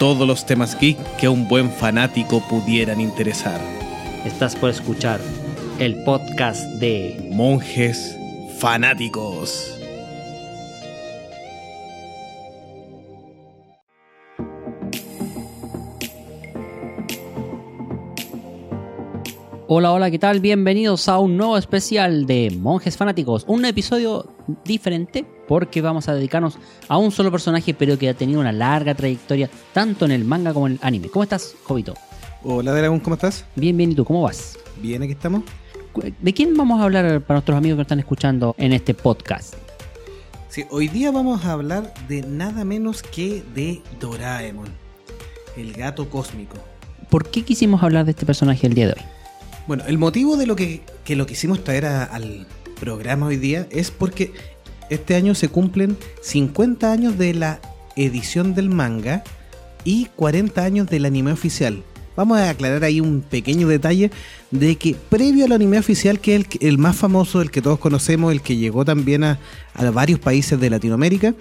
[0.00, 3.60] Todos los temas geek que a un buen fanático pudieran interesar.
[4.24, 5.20] Estás por escuchar
[5.78, 8.16] el podcast de Monjes
[8.58, 9.78] fanáticos.
[19.68, 20.40] Hola, hola, ¿qué tal?
[20.40, 23.44] Bienvenidos a un nuevo especial de Monjes Fanáticos.
[23.46, 24.32] Un episodio
[24.64, 28.94] diferente porque vamos a dedicarnos a un solo personaje, pero que ha tenido una larga
[28.94, 31.08] trayectoria tanto en el manga como en el anime.
[31.08, 31.94] ¿Cómo estás, Jovito?
[32.44, 33.44] Hola Dragón, ¿cómo estás?
[33.56, 34.04] Bien, bien, ¿y tú?
[34.04, 34.56] ¿Cómo vas?
[34.80, 35.42] Bien, aquí estamos.
[36.20, 39.54] ¿De quién vamos a hablar para nuestros amigos que nos están escuchando en este podcast?
[40.50, 44.68] Sí, hoy día vamos a hablar de nada menos que de Doraemon,
[45.56, 46.58] el gato cósmico.
[47.08, 49.02] ¿Por qué quisimos hablar de este personaje el día de hoy?
[49.66, 52.46] Bueno, el motivo de lo que, que lo quisimos traer a- al
[52.78, 54.32] programa hoy día es porque
[54.90, 57.60] este año se cumplen 50 años de la
[57.96, 59.24] edición del manga
[59.84, 61.82] y 40 años del anime oficial.
[62.16, 64.10] Vamos a aclarar ahí un pequeño detalle
[64.50, 68.32] de que previo al anime oficial, que es el, más famoso, el que todos conocemos,
[68.32, 69.38] el que llegó también a,
[69.74, 71.34] a varios países de Latinoamérica,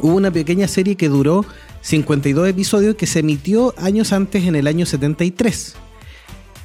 [0.00, 1.46] hubo una pequeña serie que duró
[1.80, 5.76] 52 episodios que se emitió años antes en el año 73.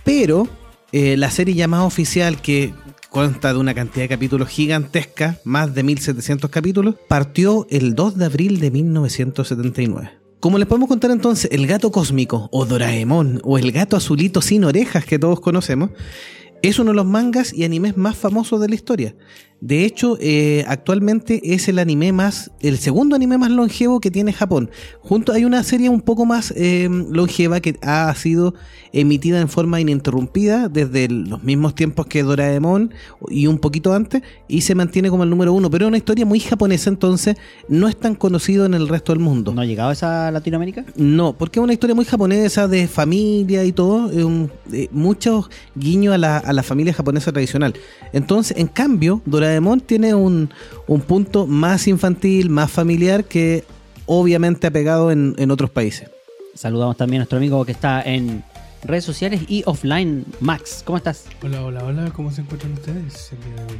[0.03, 0.47] Pero
[0.91, 2.73] eh, la serie ya más oficial, que
[3.09, 8.25] consta de una cantidad de capítulos gigantesca, más de 1700 capítulos, partió el 2 de
[8.25, 10.11] abril de 1979.
[10.39, 14.63] Como les podemos contar entonces, el gato cósmico, o Doraemon, o el gato azulito sin
[14.63, 15.92] orejas que todos conocemos,
[16.61, 19.15] es uno de los mangas y animes más famosos de la historia.
[19.61, 24.31] De hecho, eh, actualmente es el anime más, el segundo anime más longevo que tiene
[24.31, 24.70] Japón.
[25.02, 28.53] Junto hay una serie un poco más eh, longeva que ha sido
[28.93, 32.93] emitida en forma ininterrumpida desde los mismos tiempos que Doraemon
[33.30, 35.69] y un poquito antes y se mantiene como el número uno.
[35.69, 37.36] Pero es una historia muy japonesa, entonces
[37.67, 39.53] no es tan conocido en el resto del mundo.
[39.53, 40.86] ¿No ha llegado a esa Latinoamérica?
[40.95, 44.09] No, porque es una historia muy japonesa de familia y todo,
[44.71, 47.73] eh, muchos guiños a la, a la familia japonesa tradicional.
[48.14, 49.48] Entonces, en cambio, Doraemon
[49.86, 50.49] tiene un,
[50.87, 53.64] un punto más infantil, más familiar que
[54.05, 56.10] obviamente ha pegado en, en otros países.
[56.55, 58.43] Saludamos también a nuestro amigo que está en
[58.83, 60.82] redes sociales y offline, Max.
[60.86, 61.26] ¿Cómo estás?
[61.43, 63.80] Hola, hola, hola, ¿cómo se encuentran ustedes el día de hoy?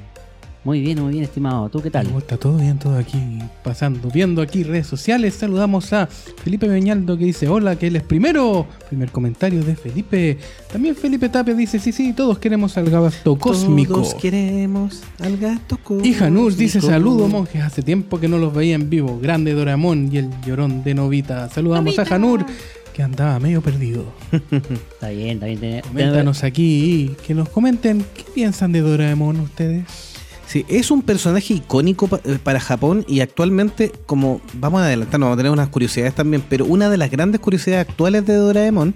[0.66, 1.70] Muy bien, muy bien, estimado.
[1.70, 2.08] ¿Tú qué tal?
[2.08, 2.78] ¿Cómo está todo bien?
[2.78, 3.18] Todo aquí
[3.64, 5.36] pasando, viendo aquí redes sociales.
[5.36, 8.68] Saludamos a Felipe Beñaldo que dice hola, que él es primero.
[8.90, 10.38] Primer comentario de Felipe.
[10.70, 13.94] También Felipe Tapia dice sí, sí, todos queremos al gato cósmico.
[13.94, 16.06] Todos queremos al gato cósmico.
[16.06, 19.18] Y Janur dice saludo monjes, hace tiempo que no los veía en vivo.
[19.22, 21.50] Grande Doramón y el llorón de Novita.
[21.50, 22.46] Saludamos a Janur
[22.94, 24.04] que andaba medio perdido.
[24.32, 25.82] Está bien, está bien.
[25.88, 30.09] Coméntanos aquí, que nos comenten qué piensan de Doraemon ustedes.
[30.50, 35.36] Sí, es un personaje icónico eh, para Japón y actualmente, como vamos a adelantar, vamos
[35.36, 38.96] a tener unas curiosidades también, pero una de las grandes curiosidades actuales de Doraemon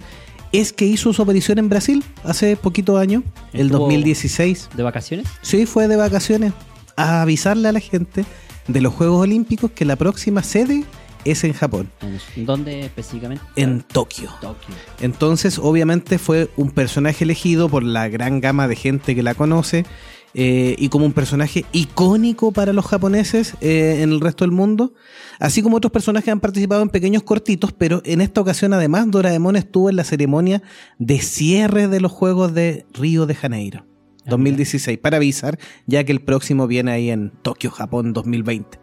[0.51, 3.21] es que hizo su aparición en Brasil hace poquitos años,
[3.53, 4.69] el Estuvo- 2016.
[4.75, 5.27] ¿De vacaciones?
[5.43, 6.53] Sí, fue de vacaciones
[6.95, 8.25] a avisarle a la gente
[8.67, 10.85] de los Juegos Olímpicos que la próxima sede
[11.23, 11.87] es en Japón,
[12.35, 13.43] ¿En ¿Dónde específicamente?
[13.55, 14.29] en Tokio.
[14.41, 14.73] Tokio.
[15.01, 19.85] Entonces, obviamente fue un personaje elegido por la gran gama de gente que la conoce
[20.33, 24.93] eh, y como un personaje icónico para los japoneses eh, en el resto del mundo,
[25.39, 29.55] así como otros personajes han participado en pequeños cortitos, pero en esta ocasión además Doraemon
[29.55, 30.63] estuvo en la ceremonia
[30.97, 33.85] de cierre de los Juegos de Río de Janeiro.
[34.25, 38.79] 2016, para avisar, ya que el próximo viene ahí en Tokio, Japón 2020.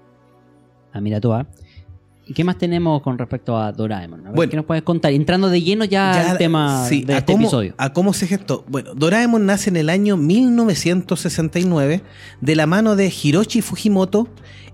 [0.93, 1.49] Ah, mira tú, ¿ah?
[2.31, 4.21] ¿Y qué más tenemos con respecto a Doraemon?
[4.21, 4.51] A ver, Bueno.
[4.51, 5.13] ¿Qué nos puedes contar?
[5.13, 7.75] Entrando de lleno ya, Ya, al tema sí, de este cómo, episodio.
[7.77, 8.65] A cómo se gestó.
[8.69, 12.03] Bueno, Doraemon nace en el año 1969
[12.41, 14.29] de la mano de Hiroshi Fujimoto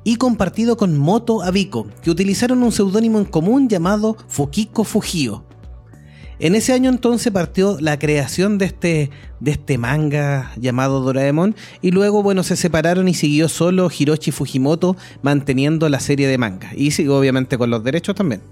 [0.05, 5.46] y compartido con Moto Abiko, que utilizaron un seudónimo en común llamado Fukiko Fujio.
[6.39, 9.11] En ese año entonces partió la creación de este,
[9.41, 14.97] de este manga llamado Doraemon y luego bueno se separaron y siguió solo Hiroshi Fujimoto
[15.23, 18.43] manteniendo la serie de manga y sí, obviamente con los derechos también.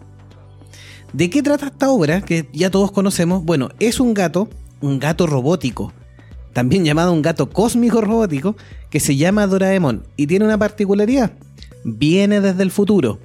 [1.13, 3.45] ¿De qué trata esta obra que ya todos conocemos?
[3.45, 4.49] Bueno, es un gato,
[4.81, 5.93] un gato robótico,
[6.55, 8.57] también llamado un gato cósmico robótico,
[8.89, 11.33] que se llama Doraemon y tiene una particularidad.
[11.85, 13.19] Viene desde el futuro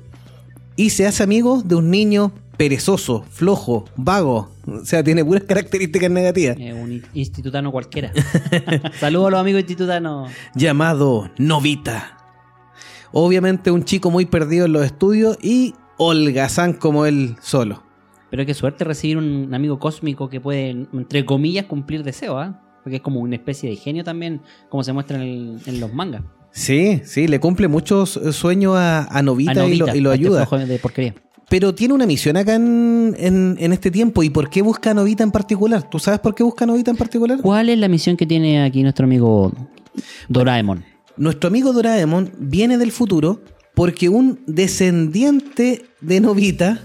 [0.75, 4.51] y se hace amigo de un niño perezoso, flojo, vago.
[4.67, 6.57] O sea, tiene puras características negativas.
[6.59, 8.11] Eh, un institutano cualquiera.
[8.99, 10.29] Saludos a los amigos institutanos.
[10.55, 12.17] Llamado Novita.
[13.13, 17.81] Obviamente un chico muy perdido en los estudios y holgazán como él solo.
[18.29, 22.61] Pero qué suerte recibir un amigo cósmico que puede, entre comillas, cumplir deseos, ¿ah?
[22.83, 25.93] Porque es como una especie de genio también, como se muestra en, el- en los
[25.93, 26.23] mangas.
[26.51, 30.11] Sí, sí, le cumple muchos eh, sueños a, a Novita, A y lo, y lo
[30.11, 30.45] este ayuda.
[30.45, 31.15] flojo de porquería.
[31.49, 34.21] Pero tiene una misión acá en, en- en este tiempo.
[34.23, 35.89] ¿Y por qué busca a Novita en particular?
[35.89, 37.39] ¿Tú sabes por qué busca a Novita en particular?
[37.41, 39.51] ¿Cuál es la misión que tiene aquí nuestro amigo
[40.27, 40.83] Doraemon?
[41.17, 43.41] Nuestro amigo Doraemon viene del futuro
[43.73, 46.81] porque un descendiente de Novita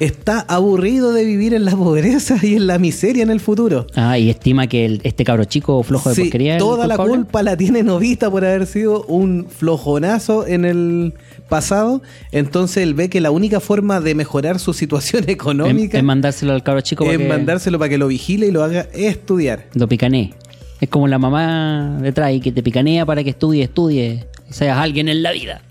[0.00, 3.86] está aburrido de vivir en la pobreza y en la miseria en el futuro.
[3.94, 7.22] Ah, y estima que el- este cabro chico flojo de Sí, porquería toda la culpable.
[7.24, 11.14] culpa la tiene Novita por haber sido un flojonazo en el
[11.48, 12.02] pasado.
[12.32, 16.62] Entonces él ve que la única forma de mejorar su situación económica en mandárselo al
[16.62, 19.66] cabro chico para es que mandárselo para que lo vigile y lo haga estudiar.
[19.74, 20.32] lo picanee.
[20.80, 25.08] Es como la mamá detrás y que te picanea para que estudie, estudie, seas alguien
[25.08, 25.62] en la vida.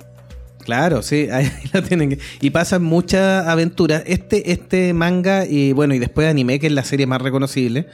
[0.63, 4.03] Claro, sí, ahí lo tienen que- Y pasan muchas aventuras.
[4.07, 7.87] Este, este manga, y bueno, y después anime, que es la serie más reconocible,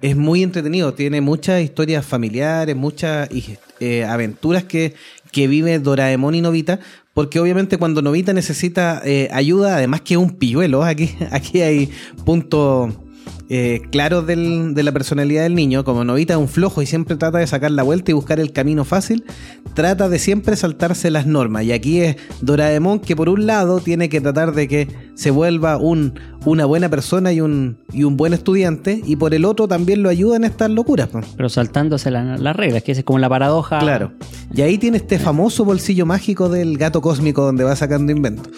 [0.00, 0.94] es muy entretenido.
[0.94, 3.28] Tiene muchas historias familiares, muchas
[3.80, 4.94] eh, aventuras que,
[5.32, 6.80] que vive Doraemon y Novita.
[7.14, 11.90] Porque obviamente cuando Novita necesita eh, ayuda, además que es un pilluelo, aquí, aquí hay
[12.24, 12.92] puntos
[13.48, 15.84] eh, claros del- de la personalidad del niño.
[15.84, 18.52] Como Novita es un flojo y siempre trata de sacar la vuelta y buscar el
[18.52, 19.24] camino fácil,
[19.74, 21.64] trata de siempre saltarse las normas.
[21.64, 25.76] Y aquí es Doraemon que por un lado tiene que tratar de que se vuelva
[25.76, 30.02] un, una buena persona y un, y un buen estudiante, y por el otro también
[30.02, 31.08] lo ayuda en estas locuras.
[31.36, 33.78] Pero saltándose la- las reglas, que es como la paradoja.
[33.78, 34.12] Claro.
[34.54, 38.48] Y ahí tiene este famoso bolsillo mágico del gato cósmico donde va sacando inventos.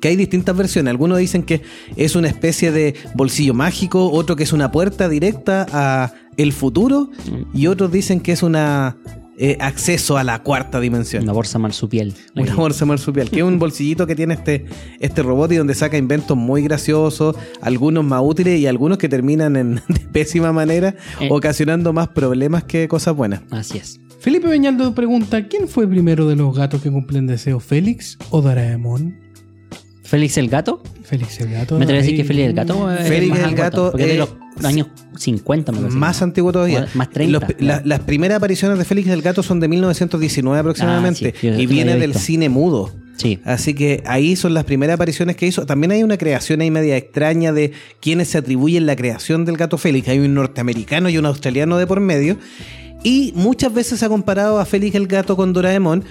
[0.00, 0.90] Que hay distintas versiones.
[0.90, 1.62] Algunos dicen que
[1.96, 7.10] es una especie de bolsillo mágico, otro que es una puerta directa a el futuro,
[7.54, 8.96] y otros dicen que es una
[9.36, 11.22] eh, acceso a la cuarta dimensión.
[11.24, 12.12] Una bolsa marsupial.
[12.36, 12.52] Una Aquí.
[12.60, 14.64] bolsa marsupial, que es un bolsillito que tiene este,
[15.00, 19.56] este robot y donde saca inventos muy graciosos, algunos más útiles y algunos que terminan
[19.56, 21.28] en de pésima manera, Eh.
[21.30, 23.42] ocasionando más problemas que cosas buenas.
[23.50, 24.00] Así es.
[24.20, 29.16] Felipe Beñaldo pregunta: ¿Quién fue primero de los gatos que cumplen deseo, Félix o Doraemon?
[30.04, 30.82] Félix el gato.
[31.02, 31.76] Félix el gato.
[31.78, 32.90] Me atrevo a decir que Félix el gato.
[32.92, 34.86] es Félix más el antiguo, gato, Porque es de eh, los años
[35.16, 35.96] 50, me parece.
[35.96, 36.86] Más antiguo todavía.
[36.94, 37.64] Más 30, Los- claro.
[37.64, 41.32] la- las primeras apariciones de Félix el Gato son de 1919 aproximadamente.
[41.34, 42.92] Ah, sí, yo y viene del cine mudo.
[43.16, 43.38] Sí.
[43.44, 45.64] Así que ahí son las primeras apariciones que hizo.
[45.66, 49.78] También hay una creación ahí media extraña de quienes se atribuyen la creación del gato
[49.78, 50.08] Félix.
[50.08, 52.36] Hay un norteamericano y un australiano de por medio.
[53.04, 56.04] Y muchas veces se ha comparado a Félix el gato con Doraemon.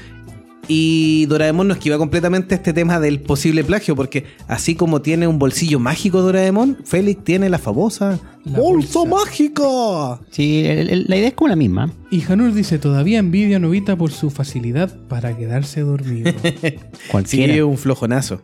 [0.68, 5.38] Y Doraemon no esquiva completamente este tema del posible plagio, porque así como tiene un
[5.38, 9.16] bolsillo mágico Doraemon, Félix tiene la famosa La bolsa bolsa.
[9.26, 10.22] mágica.
[10.32, 11.92] Sí, el- el- la idea es como la misma.
[12.12, 16.32] Y Hanur dice: Todavía envidia a Novita por su facilidad para quedarse dormido.
[16.44, 17.54] Sí, Cualquiera.
[17.56, 18.42] es un flojonazo.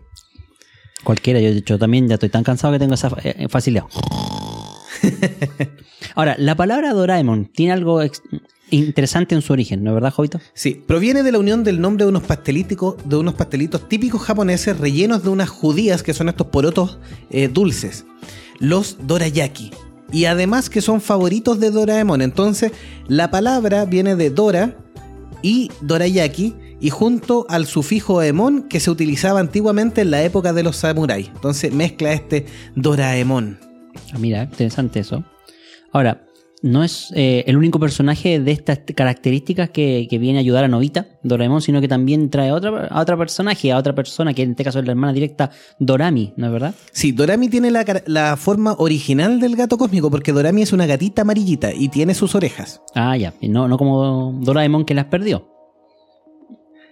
[1.05, 1.39] Cualquiera.
[1.39, 3.85] Yo, yo también ya estoy tan cansado que tengo esa eh, facilidad.
[6.15, 8.21] Ahora, la palabra Doraemon tiene algo ex-
[8.71, 10.39] interesante en su origen, ¿no es verdad, Jovito?
[10.53, 14.77] Sí, proviene de la unión del nombre de unos pastelitos, de unos pastelitos típicos japoneses
[14.77, 16.99] rellenos de unas judías que son estos porotos
[17.29, 18.05] eh, dulces,
[18.59, 19.71] los dorayaki.
[20.11, 22.21] Y además que son favoritos de Doraemon.
[22.21, 22.71] Entonces,
[23.07, 24.75] la palabra viene de Dora
[25.43, 30.63] y dorayaki y junto al sufijo emon que se utilizaba antiguamente en la época de
[30.63, 31.27] los samuráis.
[31.27, 32.45] Entonces mezcla este
[32.75, 33.59] Doraemon.
[34.13, 35.23] Ah, mira, interesante eso.
[35.91, 36.25] Ahora,
[36.61, 40.67] no es eh, el único personaje de estas características que, que viene a ayudar a
[40.67, 44.43] Novita, Doraemon, sino que también trae a otra, a otra personaje, a otra persona, que
[44.43, 46.75] en este caso es la hermana directa Dorami, ¿no es verdad?
[46.91, 51.21] Sí, Dorami tiene la, la forma original del gato cósmico porque Dorami es una gatita
[51.21, 52.81] amarillita y tiene sus orejas.
[52.93, 55.47] Ah, ya, y no, no como Doraemon que las perdió.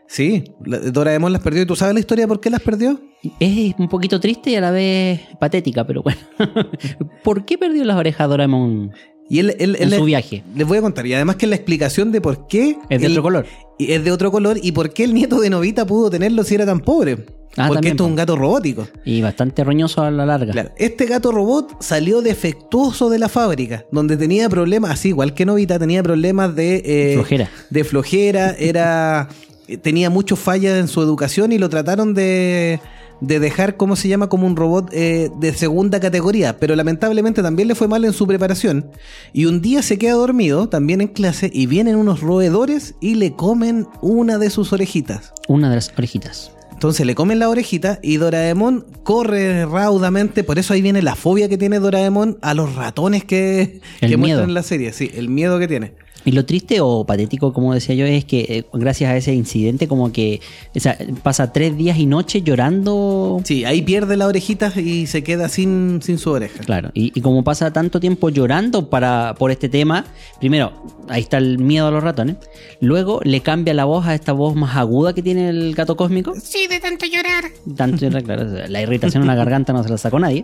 [0.08, 1.64] Sí, Doraemon las perdió.
[1.64, 3.00] ¿Y tú sabes la historia de por qué las perdió?
[3.40, 6.20] Es un poquito triste y a la vez patética, pero bueno.
[7.24, 8.94] ¿Por qué perdió las orejas Doraemon
[9.30, 10.44] Y él, él- en él- su viaje?
[10.56, 11.06] Les voy a contar.
[11.06, 12.78] Y además que la explicación de por qué...
[12.90, 13.46] Es de él- otro color.
[13.80, 16.66] es de otro color y por qué el nieto de Novita pudo tenerlo si era
[16.66, 17.18] tan pobre.
[17.60, 18.88] Ah, porque también, esto es un gato robótico.
[19.04, 20.52] Y bastante roñoso a la larga.
[20.54, 25.44] Claro, este gato robot salió defectuoso de la fábrica, donde tenía problemas, así igual que
[25.46, 26.84] Novita, tenía problemas de...
[26.86, 27.50] eh, Flojera.
[27.72, 29.28] De flojera, era...
[29.82, 32.80] Tenía muchas fallas en su educación y lo trataron de,
[33.22, 34.30] de dejar, ¿cómo se llama?
[34.30, 36.58] Como un robot eh, de segunda categoría.
[36.60, 38.90] Pero lamentablemente también le fue mal en su preparación.
[39.34, 43.34] Y un día se queda dormido, también en clase, y vienen unos roedores y le
[43.34, 45.34] comen una de sus orejitas.
[45.48, 46.52] Una de las orejitas.
[46.72, 50.44] Entonces le comen la orejita y Doraemon corre raudamente.
[50.44, 54.18] Por eso ahí viene la fobia que tiene Doraemon a los ratones que, El que
[54.18, 54.20] miedo.
[54.20, 54.94] muestran en la serie.
[54.94, 55.94] Sí, el miedo que tiene.
[56.28, 59.88] Y lo triste o patético, como decía yo, es que eh, gracias a ese incidente,
[59.88, 60.42] como que
[60.76, 63.40] o sea, pasa tres días y noches llorando.
[63.46, 66.60] Sí, ahí pierde la orejita y se queda sin, sin su oreja.
[66.66, 70.04] Claro, y, y como pasa tanto tiempo llorando para, por este tema,
[70.38, 70.74] primero,
[71.08, 72.36] ahí está el miedo a los ratones.
[72.82, 76.34] Luego le cambia la voz a esta voz más aguda que tiene el gato cósmico.
[76.44, 77.46] Sí, de tanto llorar.
[77.78, 80.44] Tanto, claro, la irritación en la garganta no se la sacó nadie.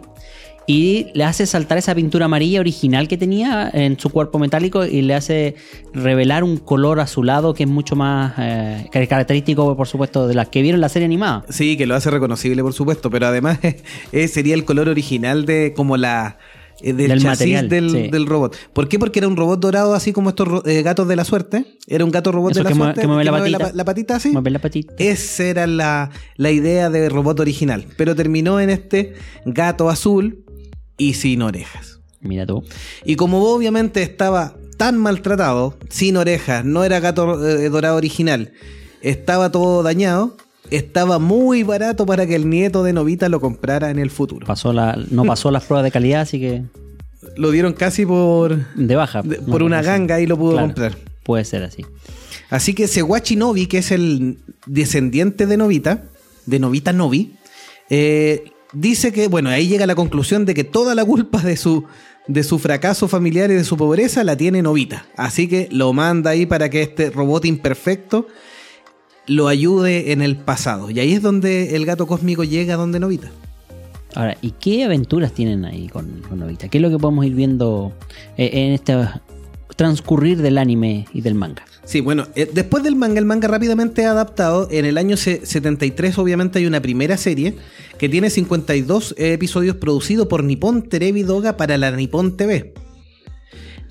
[0.66, 5.02] Y le hace saltar esa pintura amarilla original que tenía en su cuerpo metálico y
[5.02, 5.56] le hace
[5.94, 10.62] revelar un color azulado que es mucho más eh, característico, por supuesto, de las que
[10.62, 11.44] vieron la serie animada.
[11.50, 13.60] Sí, que lo hace reconocible, por supuesto, pero además
[14.12, 16.38] eh, sería el color original de como la
[16.82, 18.08] eh, del, Del chasis material, del, sí.
[18.10, 18.56] del robot.
[18.74, 18.98] ¿Por qué?
[19.00, 21.66] Porque era un robot dorado, así como estos eh, gatos de la suerte.
[21.88, 23.72] Era un gato robot Eso de la que suerte que mueve la pa- patita.
[23.74, 24.30] la patita así.
[24.32, 24.94] Mueve la patita.
[24.98, 29.14] Esa era la, la idea de robot original, pero terminó en este
[29.46, 30.44] gato azul
[30.98, 32.00] y sin orejas.
[32.22, 32.64] Mira tú.
[33.04, 38.52] Y como obviamente estaba tan maltratado, sin orejas, no era gato eh, dorado original,
[39.02, 40.38] estaba todo dañado,
[40.72, 44.48] estaba muy barato para que el nieto de Novita lo comprara en el futuro.
[44.48, 46.64] Pasó la, no pasó las pruebas de calidad, así que
[47.36, 49.22] Lo dieron casi por, de baja.
[49.22, 50.98] de- No, por una ganga y lo pudo Claro, comprar.
[51.24, 51.86] Puede ser así.
[52.50, 56.04] Así que Sewachi Novi, que es el descendiente de Novita,
[56.46, 57.34] de Novita Novi,
[57.90, 61.86] eh, dice que, bueno, ahí llega la conclusión de que toda la culpa de su,
[62.28, 65.06] de su fracaso familiar y de su pobreza la tiene Novita.
[65.16, 68.28] Así que lo manda ahí para que este robot imperfecto
[69.28, 70.90] lo ayude en el pasado.
[70.90, 73.32] Y ahí es donde el gato cósmico llega donde Novita.
[74.16, 76.68] Ahora, ¿y qué aventuras tienen ahí con, con Novita?
[76.68, 77.94] ¿Qué es lo que podemos ir viendo
[78.38, 78.96] eh, en este
[79.76, 81.64] transcurrir del anime y del manga?
[81.86, 84.68] Sí, bueno, eh, después del manga, el manga rápidamente adaptado.
[84.72, 87.56] En el año se- 73, obviamente, hay una primera serie
[87.98, 92.74] que tiene 52 episodios producidos por Nippon Terebi Doga para la Nippon TV.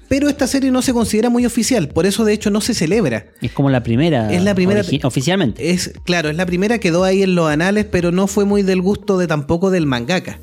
[0.08, 3.26] Pero esta serie no se considera muy oficial, por eso de hecho no se celebra.
[3.40, 4.30] Es como la primera.
[4.32, 5.70] Es la primera- oficialmente.
[5.70, 8.82] Es, claro, es la primera, quedó ahí en los anales, pero no fue muy del
[8.82, 10.38] gusto de tampoco del mangaka.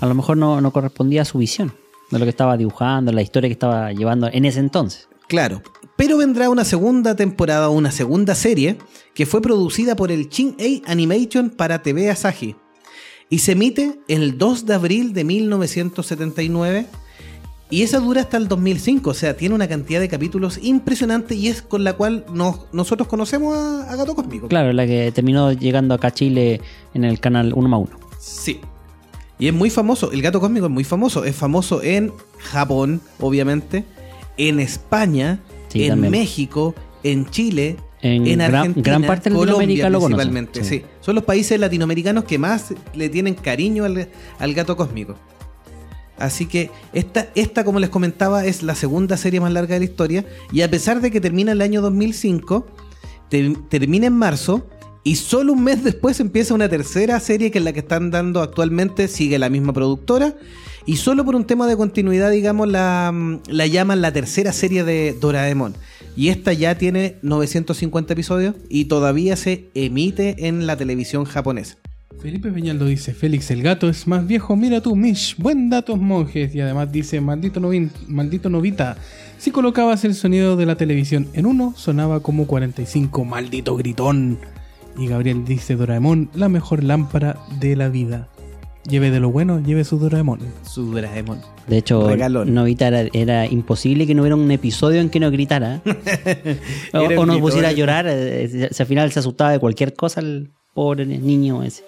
[0.00, 1.72] A lo mejor no, no correspondía a su visión
[2.10, 5.08] de lo que estaba dibujando, la historia que estaba llevando en ese entonces.
[5.28, 5.62] Claro.
[6.02, 8.76] Pero vendrá una segunda temporada una segunda serie
[9.14, 12.56] que fue producida por el Shin-Ei Animation para TV Asahi.
[13.30, 16.86] Y se emite el 2 de abril de 1979.
[17.70, 19.10] Y esa dura hasta el 2005.
[19.10, 23.06] O sea, tiene una cantidad de capítulos impresionante y es con la cual nos- nosotros
[23.06, 24.48] conocemos a, a Gato Cósmico.
[24.48, 26.60] Claro, la que terminó llegando acá a Chile
[26.94, 27.90] en el canal 1 más 1.
[28.18, 28.58] Sí.
[29.38, 31.22] Y es muy famoso, el gato cósmico es muy famoso.
[31.24, 33.84] Es famoso en Japón, obviamente,
[34.36, 35.38] en España,
[35.72, 36.10] Sí, en también.
[36.12, 40.64] México, en Chile, En Argentina, gran parte de Colombia lo principalmente.
[40.64, 40.78] sí.
[40.80, 40.84] Sí.
[41.00, 45.14] Son los países latinoamericanos que más le tienen cariño al, al gato cósmico.
[46.18, 49.84] Así que esta, esta, como les comentaba, es la segunda serie más larga de la
[49.86, 50.24] historia.
[50.52, 52.66] Y a pesar de que termina el año 2005,
[53.28, 54.68] te- termina en marzo.
[55.04, 58.40] Y solo un mes después empieza una tercera serie que es la que están dando
[58.40, 60.34] actualmente, sigue la misma productora.
[60.86, 64.84] Y solo por un tema de continuidad, digamos, la, mm, la llaman la tercera serie
[64.84, 65.74] de Doraemon.
[66.16, 71.78] Y esta ya tiene 950 episodios y todavía se emite en la televisión japonesa.
[72.20, 76.54] Felipe Peñaldo dice, Félix el gato es más viejo, mira tú, Mish, buen datos monjes.
[76.54, 77.60] Y además dice, maldito,
[78.06, 78.96] maldito novita,
[79.38, 84.38] si colocabas el sonido de la televisión en uno, sonaba como 45, maldito gritón.
[84.98, 88.28] Y Gabriel dice, Doraemon, la mejor lámpara de la vida.
[88.88, 90.40] Lleve de lo bueno, lleve su Doraemon.
[90.68, 91.40] Su Doraemon.
[91.68, 92.52] De hecho, Regalón.
[92.52, 95.80] Novita era, era imposible que no hubiera un episodio en que no gritara.
[96.92, 98.06] o, o no pusiera a llorar.
[98.08, 101.84] eh, si al final se asustaba de cualquier cosa el pobre niño ese.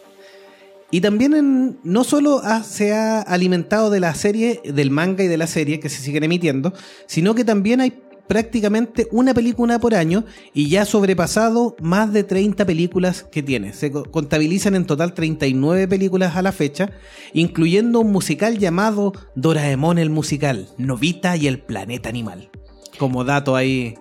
[0.93, 5.29] Y también en- no solo ha- se ha alimentado de la serie, del manga y
[5.29, 6.73] de la serie que se siguen emitiendo,
[7.07, 7.93] sino que también hay
[8.27, 13.73] prácticamente una película por año y ya ha sobrepasado más de 30 películas que tiene.
[13.73, 16.91] Se co- contabilizan en total 39 películas a la fecha,
[17.33, 22.51] incluyendo un musical llamado Doraemon el musical, Novita y el planeta animal.
[22.99, 23.95] Como dato ahí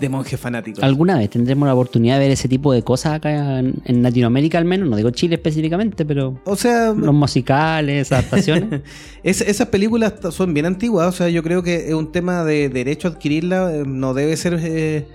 [0.00, 0.80] de monje fanático.
[0.82, 4.58] ¿Alguna vez tendremos la oportunidad de ver ese tipo de cosas acá en, en Latinoamérica
[4.58, 4.88] al menos?
[4.88, 8.80] No digo Chile específicamente, pero O sea, los musicales, adaptaciones.
[9.22, 12.68] Es- esas películas son bien antiguas, o sea, yo creo que es un tema de
[12.70, 15.06] derecho a adquirirla, eh, no debe ser eh,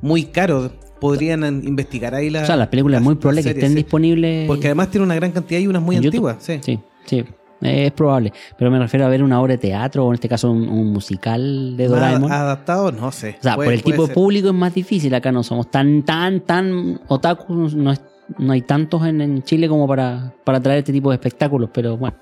[0.00, 0.72] muy caro.
[1.00, 3.70] Podrían an- investigar ahí la, o sea, las películas las- muy probables que las estén
[3.70, 3.76] sí.
[3.76, 4.46] disponibles.
[4.46, 6.58] Porque además tiene una gran cantidad y unas muy antiguas, sí.
[6.60, 7.24] Sí, sí,
[7.62, 8.32] es probable.
[8.58, 10.92] Pero me refiero a ver una obra de teatro o en este caso un, un
[10.92, 12.30] musical de Doraemon.
[12.30, 13.36] adaptado, no sé.
[13.40, 15.14] O sea, Puede- por el tipo de público es más difícil.
[15.14, 17.54] Acá no somos tan, tan, tan otaku.
[17.74, 18.00] No es,
[18.38, 21.96] no hay tantos en, en Chile como para, para traer este tipo de espectáculos, pero
[21.96, 22.16] bueno,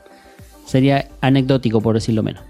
[0.66, 2.42] sería anecdótico por decirlo menos.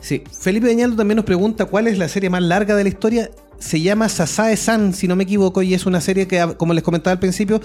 [0.00, 3.30] Sí, Felipe Dañaldo también nos pregunta cuál es la serie más larga de la historia.
[3.58, 7.12] Se llama Sasae-san, si no me equivoco, y es una serie que, como les comentaba
[7.12, 7.60] al principio,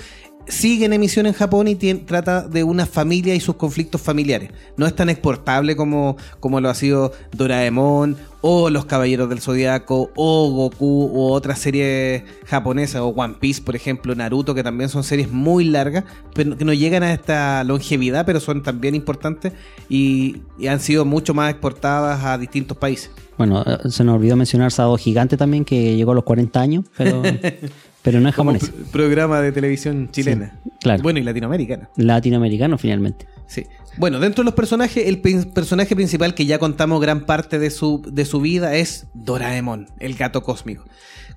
[0.49, 4.49] sigue en emisión en Japón y tien- trata de una familia y sus conflictos familiares.
[4.75, 10.11] No es tan exportable como, como lo ha sido Doraemon o Los Caballeros del Zodiaco
[10.15, 15.03] o Goku o otras series japonesas o One Piece, por ejemplo, Naruto, que también son
[15.03, 16.03] series muy largas,
[16.33, 19.53] pero que no llegan a esta longevidad, pero son también importantes
[19.89, 23.11] y, y han sido mucho más exportadas a distintos países.
[23.37, 26.85] Bueno, eh, se nos olvidó mencionar Sado Gigante también, que llegó a los 40 años,
[26.97, 27.21] pero,
[28.01, 28.63] pero no es japonés.
[28.63, 30.59] pr- programa de televisión chilena.
[30.63, 31.03] Sí, claro.
[31.03, 31.89] Bueno, y latinoamericana.
[31.95, 33.27] Latinoamericano finalmente.
[33.47, 33.65] Sí.
[33.97, 38.01] Bueno, dentro de los personajes, el personaje principal que ya contamos gran parte de su,
[38.09, 40.85] de su vida es Doraemon, el gato cósmico.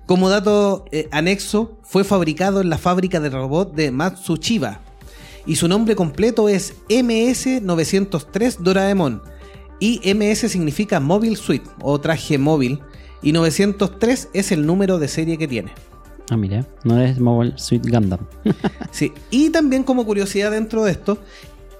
[0.06, 4.80] Como dato eh, anexo, fue fabricado en la fábrica de robot de Matsuchiba.
[5.46, 9.22] Y su nombre completo es MS-903 Doraemon.
[9.80, 12.80] Y MS significa Mobile Suite o traje móvil.
[13.22, 15.72] Y 903 es el número de serie que tiene.
[16.30, 18.20] Ah, mira, no es Mobile Suit Gundam.
[18.90, 21.18] Sí, y también como curiosidad dentro de esto,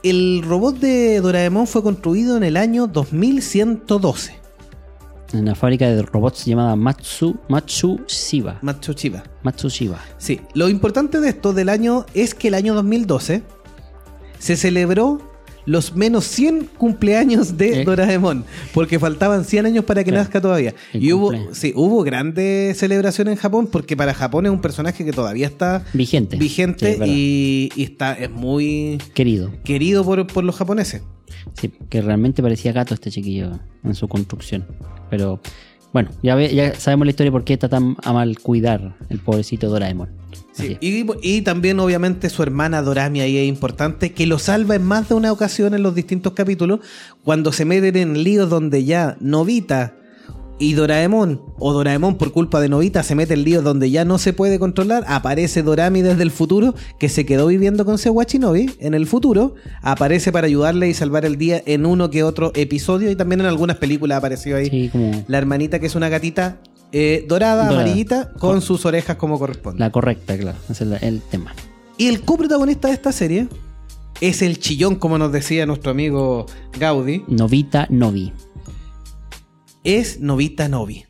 [0.03, 4.35] el robot de Doraemon fue construido en el año 2112.
[5.33, 8.59] en una fábrica de robots llamada Matsu, Matsushiba.
[8.63, 9.23] Matsuchiba.
[9.43, 9.99] Matsushiba.
[10.19, 13.43] Sí, lo importante de esto del año es que el año 2012
[14.39, 15.32] se celebró
[15.67, 17.85] los menos 100 cumpleaños de ¿Eh?
[17.85, 20.25] Doraemon, porque faltaban 100 años para que Claro.
[20.25, 20.75] nazca todavía.
[20.93, 25.05] El Y hubo, sí, hubo grande celebración en Japón, porque para Japón es un personaje
[25.05, 26.37] que todavía está Vigente.
[26.37, 29.53] Sí, vigente es y, y está, es muy Querido.
[29.65, 31.03] querido por, por los japoneses.
[31.61, 34.67] Sí, que realmente parecía gato este chiquillo en su construcción.
[35.11, 35.41] Pero
[35.93, 39.19] bueno, ya, ve- ya sabemos la historia por qué está tan a mal cuidar el
[39.19, 40.09] pobrecito Doraemon.
[40.53, 44.83] Sí, y, y también obviamente su hermana Dorami ahí es importante, que lo salva en
[44.85, 46.81] más de una ocasión en los distintos capítulos,
[47.25, 49.95] cuando se meten en líos donde ya Novita
[50.59, 54.19] y Doraemon, o Doraemon por culpa de Novita se mete en líos donde ya no
[54.19, 58.95] se puede controlar, aparece Dorami desde el futuro, que se quedó viviendo con Sewachinobi en
[58.95, 63.17] el futuro, aparece para ayudarle y salvar el día en uno que otro episodio, y
[63.17, 66.59] también en algunas películas apareció ahí Sí, como la hermanita que es una gatita
[66.93, 67.81] eh, dorada, Dorada.
[67.83, 69.81] amarillita, con sus orejas como corresponde.
[69.81, 70.59] la correcta, claro.
[70.71, 71.55] Ese es el tema.
[71.97, 73.49] Y el coprotagonista de esta serie
[74.21, 76.47] es el chillón, como nos decía nuestro amigo
[76.79, 78.33] Gaudi, Novita Novi.
[79.85, 81.07] Es Novita Novi.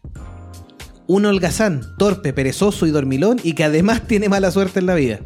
[1.07, 5.21] Un holgazán, torpe, perezoso y dormilón y que además tiene mala suerte en la vida.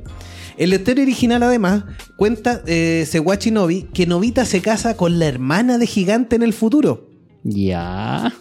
[0.56, 1.84] El historia original además
[2.16, 6.54] cuenta eh, Sewachi Novi que Novita se casa con la hermana de Gigante en el
[6.54, 7.10] futuro.
[7.44, 8.32] Ya.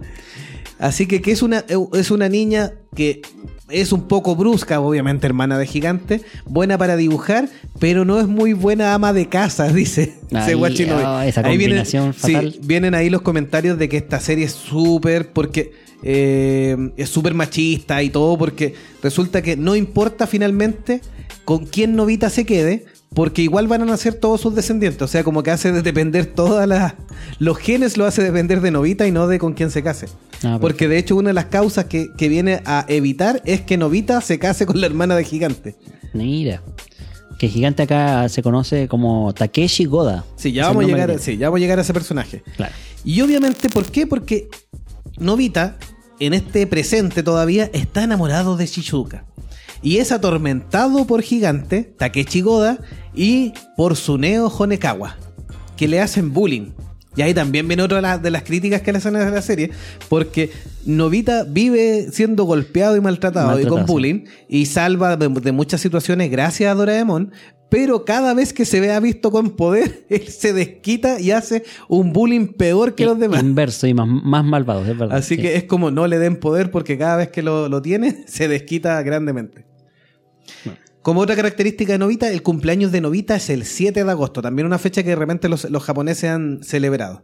[0.78, 3.22] Así que, que es, una, es una niña que
[3.70, 8.52] es un poco brusca, obviamente hermana de gigante, buena para dibujar, pero no es muy
[8.52, 10.14] buena ama de casa, dice
[10.52, 10.54] Ahí,
[11.04, 11.78] oh, esa Ahí vienen-
[12.14, 17.34] sí, vienen ahí los comentarios de que esta serie es súper, porque eh, es súper
[17.34, 21.00] machista y todo, porque resulta que no importa finalmente
[21.44, 25.02] con quién Novita se quede, porque igual van a nacer todos sus descendientes.
[25.02, 26.94] O sea, como que hace de depender todas las.
[27.38, 30.06] Los genes lo hace depender de Novita y no de con quién se case.
[30.44, 33.76] Ah, porque de hecho, una de las causas que, que viene a evitar es que
[33.76, 35.76] Novita se case con la hermana de Gigante.
[36.12, 36.62] Mira.
[37.38, 40.24] Que gigante acá se conoce como Takeshi Goda.
[40.34, 42.42] Sí, ya vamos, a llegar, que sí, ya vamos a llegar a ese personaje.
[42.56, 42.74] Claro.
[43.04, 44.08] Y obviamente, ¿por qué?
[44.08, 44.48] Porque
[45.18, 45.78] Novita,
[46.18, 49.24] en este presente todavía, está enamorado de Shizuka.
[49.82, 52.78] Y es atormentado por Gigante, Takechi Goda,
[53.14, 55.16] y por Suneo Honekawa,
[55.76, 56.70] que le hacen bullying.
[57.16, 59.70] Y ahí también viene otra de las- críticas que le hacen a la serie,
[60.08, 60.50] porque
[60.86, 66.30] Novita vive siendo golpeado y maltratado, y con bullying, y salva de, de muchas situaciones
[66.30, 67.32] gracias a Doraemon,
[67.70, 72.12] pero cada vez que se vea visto con poder, él se desquita y hace un
[72.12, 73.42] bullying peor que los demás.
[73.42, 75.16] Inverso y más, más malvado, es verdad.
[75.16, 75.42] Así sí.
[75.42, 78.48] que es como no le den poder porque cada vez que lo, lo tiene se
[78.48, 79.66] desquita grandemente.
[81.08, 84.66] Como otra característica de Novita, el cumpleaños de Novita es el 7 de agosto, también
[84.66, 87.22] una fecha que de repente los, los japoneses han celebrado.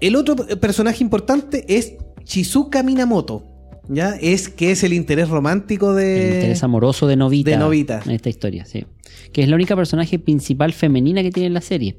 [0.00, 3.44] El otro personaje importante es Shizuka Minamoto,
[3.88, 4.16] ¿ya?
[4.20, 6.30] Es que es el interés romántico de...
[6.30, 7.52] El interés amoroso de Novita.
[7.52, 8.02] de Novita.
[8.04, 8.84] En esta historia, sí.
[9.32, 11.94] Que es la única personaje principal femenina que tiene en la serie.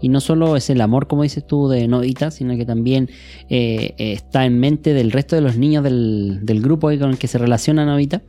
[0.00, 3.10] Y no solo es el amor, como dices tú, de Novita, sino que también
[3.48, 7.28] eh, está en mente del resto de los niños del, del grupo con el que
[7.28, 8.22] se relaciona Novita.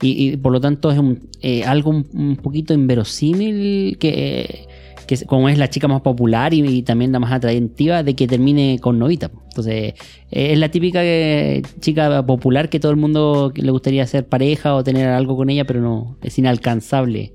[0.00, 4.66] y, por lo tanto es un, eh, algo un, poquito inverosímil que,
[5.26, 8.98] como es la chica más popular y, también la más atractiva de que termine con
[8.98, 9.30] Novita.
[9.48, 9.94] Entonces,
[10.30, 11.00] eh, es la típica
[11.80, 15.64] chica popular que todo el mundo le gustaría ser pareja o tener algo con ella,
[15.64, 17.32] pero no, es inalcanzable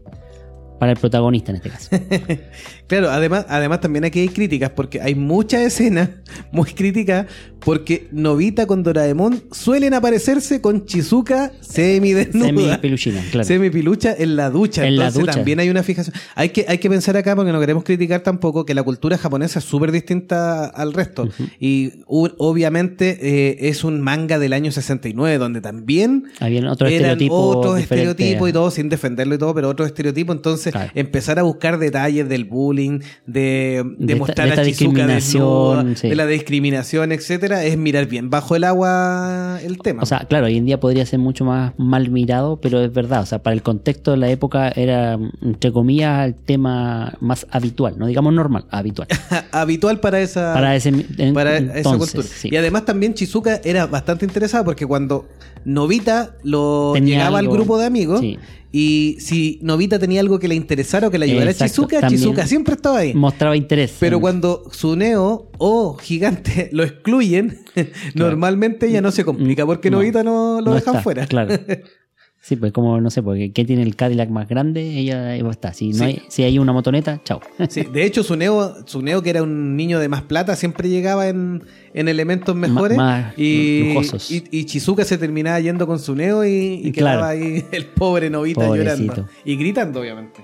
[0.84, 1.90] para el protagonista en este caso.
[2.88, 6.10] Claro, además, además también aquí hay críticas, porque hay muchas escenas
[6.52, 7.26] muy críticas,
[7.60, 12.48] porque Novita con Doraemon suelen aparecerse con Chizuka semidesnuda.
[12.50, 13.48] Semi peluchina, claro.
[13.48, 14.86] Semipilucha en la ducha.
[14.86, 15.32] En la Entonces ducha.
[15.34, 16.14] también hay una fijación.
[16.36, 19.60] Hay que, hay que pensar acá, porque no queremos criticar tampoco, que la cultura japonesa
[19.60, 21.30] es súper distinta al resto.
[21.60, 27.12] Y u- obviamente eh, es un manga del año 69, donde también Habían otros eran
[27.12, 27.56] estereotipos.
[27.56, 30.36] otros estereotipos y todo, sin defenderlo y todo, pero otros estereotipos.
[30.36, 30.92] Entonces, Claro.
[30.96, 34.90] empezar a buscar detalles del bullying, de, de, De esta- mostrar de esta a Chizuka
[34.90, 36.10] discriminación, desnuda, sí.
[36.10, 40.04] de la discriminación, etcétera, es mirar bien bajo el agua el tema.
[40.04, 43.22] O sea, claro, hoy en día podría ser mucho más mal mirado, pero es verdad.
[43.22, 47.96] O sea, para el contexto de la época era, entre comillas, el tema más habitual.
[47.98, 49.08] No digamos normal, habitual.
[49.52, 52.24] habitual para esa Para ese en- para esa cultura.
[52.28, 52.50] sí.
[52.52, 55.28] Y además también Chizuka era bastante interesada porque cuando
[55.66, 58.38] Novita lo Tenía llegaba algo- al grupo de amigos sí.
[58.76, 62.08] Y si Novita tenía algo que le interesara o que le ayudara Exacto, a Chizuka,
[62.08, 63.14] Chizuka siempre estaba ahí.
[63.14, 63.96] Mostraba interés.
[64.00, 67.60] Pero cuando Suneo o Gigante lo excluyen,
[68.16, 71.28] normalmente ya no se complica porque No, Novita no lo no dejan está, fuera.
[71.28, 71.54] Claro.
[72.46, 74.82] Sí, pues como, no sé, porque ¿quién tiene el Cadillac más grande?
[75.00, 75.74] Ella a estar.
[75.74, 76.04] Si, no Sí.
[76.04, 77.40] hay, si hay una motoneta, chao.
[77.70, 81.64] Sí, de hecho, Suneo, Suneo, que era un niño de más plata, siempre llegaba en,
[81.94, 82.98] en elementos mejores.
[82.98, 84.30] más y, lujosos.
[84.30, 87.20] y, y Chizuka se terminaba yendo con Suneo y, y Claro.
[87.22, 89.02] quedaba ahí el pobre Novita Pobrecito.
[89.04, 89.30] llorando.
[89.46, 90.42] Y gritando, obviamente.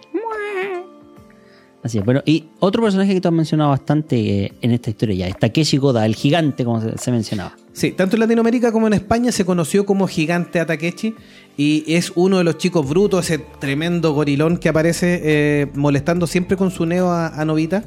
[1.82, 2.04] Así es.
[2.04, 5.38] Bueno, y otro personaje que tú has mencionado bastante eh, en esta historia ya es
[5.40, 7.56] Takeshi Goda, el gigante, como se, se mencionaba.
[7.72, 11.16] Sí, tanto en Latinoamérica como en España se conoció como Gigante Atakechi
[11.60, 16.56] y es uno de los chicos brutos, ese tremendo gorilón que aparece eh, molestando siempre
[16.56, 17.84] con Suneo a, a Novita.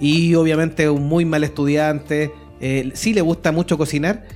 [0.00, 4.26] Y obviamente un muy mal estudiante, eh, sí le gusta mucho cocinar.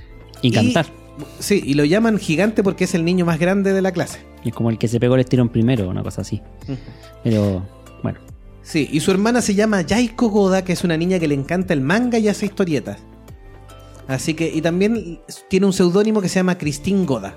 [0.41, 0.85] Y cantar.
[1.39, 4.19] Sí, y lo llaman gigante porque es el niño más grande de la clase.
[4.45, 6.41] Es como el que se pegó el estirón primero, una cosa así.
[7.25, 7.67] Pero,
[8.01, 8.19] bueno.
[8.63, 11.73] Sí, y su hermana se llama Yaiko Goda, que es una niña que le encanta
[11.73, 12.99] el manga y hace historietas.
[14.07, 17.35] Así que, y también tiene un seudónimo que se llama Christine Goda.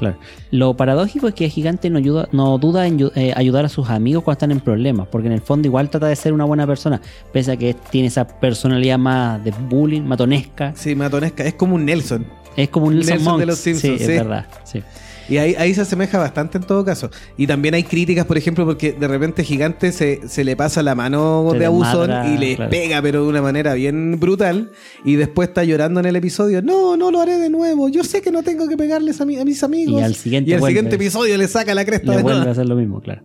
[0.00, 0.16] Claro.
[0.50, 3.90] Lo paradójico es que el gigante no, ayuda, no duda en eh, ayudar a sus
[3.90, 6.66] amigos cuando están en problemas, porque en el fondo igual trata de ser una buena
[6.66, 7.02] persona,
[7.34, 10.72] pese a que tiene esa personalidad más de bullying, matonesca.
[10.74, 12.24] Sí, matonesca, es como un Nelson.
[12.56, 14.10] Es como un Nelson, Nelson de los Simpsons, sí, sí.
[14.10, 14.46] es verdad.
[14.64, 14.82] Sí.
[15.30, 17.08] Y ahí, ahí se asemeja bastante en todo caso.
[17.36, 20.94] Y también hay críticas, por ejemplo, porque de repente Gigante se, se le pasa la
[20.94, 22.70] mano Se de abusón y le claro.
[22.70, 24.72] pega, pero de una manera bien brutal.
[25.04, 26.60] Y después está llorando en el episodio.
[26.62, 27.88] No, no lo haré de nuevo.
[27.88, 30.00] Yo sé que no tengo que pegarles a, mi- a mis amigos.
[30.00, 30.72] Y al siguiente Y al vuelve.
[30.76, 33.22] siguiente episodio le saca la cresta Le de vuelve a hacer lo mismo, claro.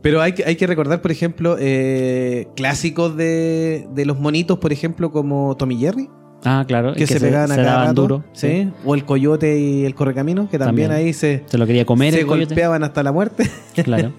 [0.00, 4.72] Pero hay que, hay que recordar, por ejemplo, eh, clásicos de, de los monitos, por
[4.72, 6.08] ejemplo, como Tommy Jerry,
[6.44, 6.94] Ah, claro.
[6.94, 8.24] que, se, pegaban a cada daban rato, duro.
[8.32, 8.70] ¿sí?
[8.84, 11.06] O el coyote y el correcamino, que también, También.
[11.06, 12.46] ahí se, Se lo quería comer se el coyote.
[12.54, 13.48] golpeaban hasta la muerte.
[13.84, 14.12] Claro.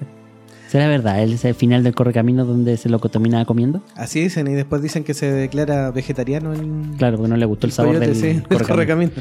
[0.70, 1.22] ¿Será verdad?
[1.22, 3.84] ¿El ese final del correcamino donde se lo terminaba comiendo?
[3.96, 7.68] Así dicen, y después dicen que se declara vegetariano el, Claro, porque no le gustó
[7.68, 9.12] el sabor coyote, del sí, el correcamino.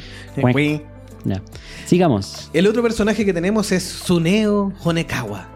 [1.24, 1.42] Ya.
[1.84, 2.48] Sigamos.
[2.54, 5.48] El otro personaje que tenemos es Suneo Honekawa,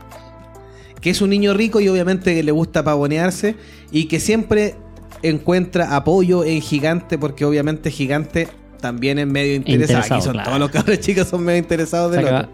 [1.01, 3.57] que es un niño rico y obviamente que le gusta pavonearse
[3.91, 4.75] y que siempre
[5.23, 8.49] encuentra apoyo en Gigante porque obviamente Gigante
[8.81, 9.99] también es medio interesado.
[10.01, 10.47] Interesado, Aquí son claro.
[10.49, 12.49] todos los cabros chicos son medio interesados del Saca-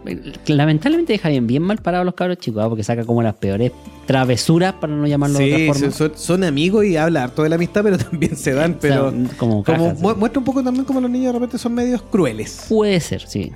[0.47, 2.69] lamentablemente deja bien, bien mal parados los cabros chicos, ¿ah?
[2.69, 3.71] porque saca como las peores
[4.05, 5.91] travesuras, para no llamarlo de Sí, otra forma.
[5.91, 9.11] son, son amigos y habla harto de la amistad, pero también se dan, pero O
[9.11, 10.03] sea, como cajas, sí.
[10.17, 12.65] muestra un poco también como los niños de repente son medios crueles.
[12.69, 13.51] Puede ser, sí.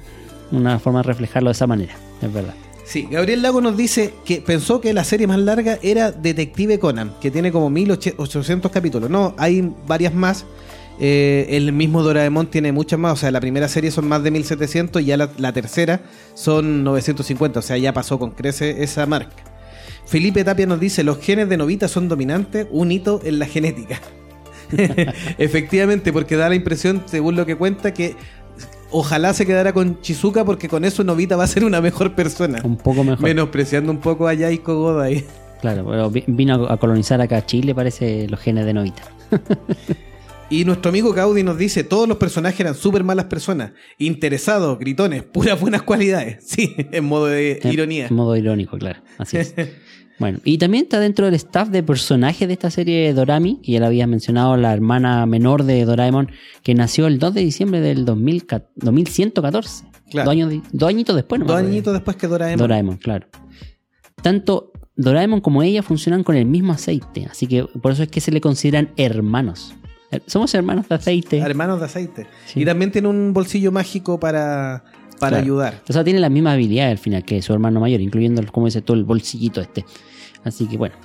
[0.51, 2.53] Una forma de reflejarlo de esa manera, es verdad.
[2.87, 7.13] Sí, Gabriel Lago nos dice que pensó que la serie más larga era Detective Conan,
[7.19, 9.09] que tiene como 1800 capítulos.
[9.09, 10.45] No, hay varias más.
[10.97, 13.11] Eh, el mismo Doraemon tiene muchas más.
[13.11, 15.99] O sea, la primera serie son más de 1700 y ya la, la tercera
[16.33, 17.59] son 950.
[17.59, 19.35] O sea, ya pasó con crece esa marca.
[20.05, 23.99] Felipe Tapia nos dice: Los genes de Novita son dominantes, un hito en la genética.
[25.37, 28.15] Efectivamente, porque da la impresión, según lo que cuenta, que
[28.91, 32.59] ojalá se quedara con Chizuka porque con eso Novita va a ser una mejor persona.
[32.63, 33.23] Un poco mejor.
[33.23, 35.25] Menospreciando un poco a Yaiko Goda ahí.
[35.61, 39.03] Claro, pero vi- vino a colonizar acá Chile, parece los genes de Novita.
[40.49, 45.21] Y nuestro amigo Gaudi nos dice, todos los personajes eran súper malas personas, interesados, gritones,
[45.23, 46.37] puras buenas cualidades.
[46.47, 48.07] Sí, en modo de ironía.
[48.07, 49.01] En modo irónico, claro.
[49.17, 49.53] Así es.
[50.19, 53.79] Bueno, y también está dentro del staff de personajes de esta serie Dorami, que ya
[53.79, 56.31] la había mencionado, la hermana menor de Doraemon,
[56.63, 59.85] que nació el 2 de diciembre del 2000, 2114.
[60.09, 60.25] Claro.
[60.25, 61.45] Dos, años, dos añitos después, ¿no?
[61.45, 62.57] Dos añitos después que Doraemon.
[62.57, 63.27] Doraemon, claro.
[64.21, 68.21] Tanto Doraemon como ella funcionan con el mismo aceite, así que por eso es que
[68.21, 69.75] se le consideran hermanos.
[70.11, 71.37] Eh, Somos hermanos de aceite.
[71.37, 72.27] Hermanos de aceite.
[72.45, 72.61] Sí.
[72.61, 74.85] Y también tiene un bolsillo mágico para,
[75.19, 75.43] para Claro.
[75.43, 75.81] ayudar.
[75.89, 78.81] O sea, tiene la misma habilidad al final que su hermano mayor, incluyendo, como dice
[78.81, 79.85] tú, el bolsillito este.
[80.43, 80.95] Así que bueno,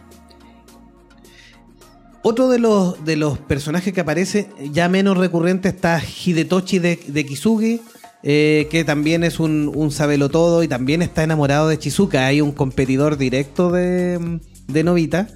[2.24, 7.26] Otro de los, de los personajes que aparece, ya menos recurrente, está Hidetoshi de, de
[7.26, 7.80] Kisugi,
[8.22, 12.24] eh, que también es un, un sabelotodo y también está enamorado de Chizuka.
[12.26, 15.26] Hay un competidor directo de, de Novita.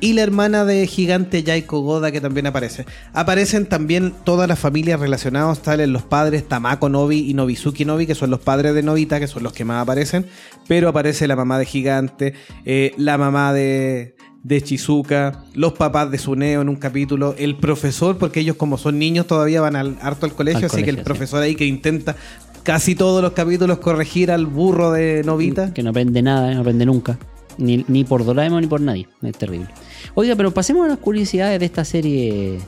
[0.00, 2.86] Y la hermana de gigante Yaiko Goda que también aparece.
[3.12, 8.14] Aparecen también todas las familias relacionadas, tales los padres Tamako Nobi y Nobizuki Nobi, que
[8.14, 10.24] son los padres de Novita, que son los que más aparecen.
[10.66, 12.34] Pero aparece la mamá de gigante,
[12.64, 18.16] eh, la mamá de, de Chizuka, los papás de Suneo en un capítulo, el profesor,
[18.16, 21.02] porque ellos como son niños todavía van al, harto al colegio, Al así que el
[21.02, 22.16] profesor ahí que intenta
[22.62, 25.74] casi todos los capítulos corregir al burro de Novita.
[25.74, 27.18] que no aprende nada, no aprende nunca.
[27.58, 29.06] Ni, ni por Doraemon ni por nadie.
[29.22, 29.68] Es terrible.
[30.14, 32.58] Oiga, pero pasemos a las curiosidades de esta serie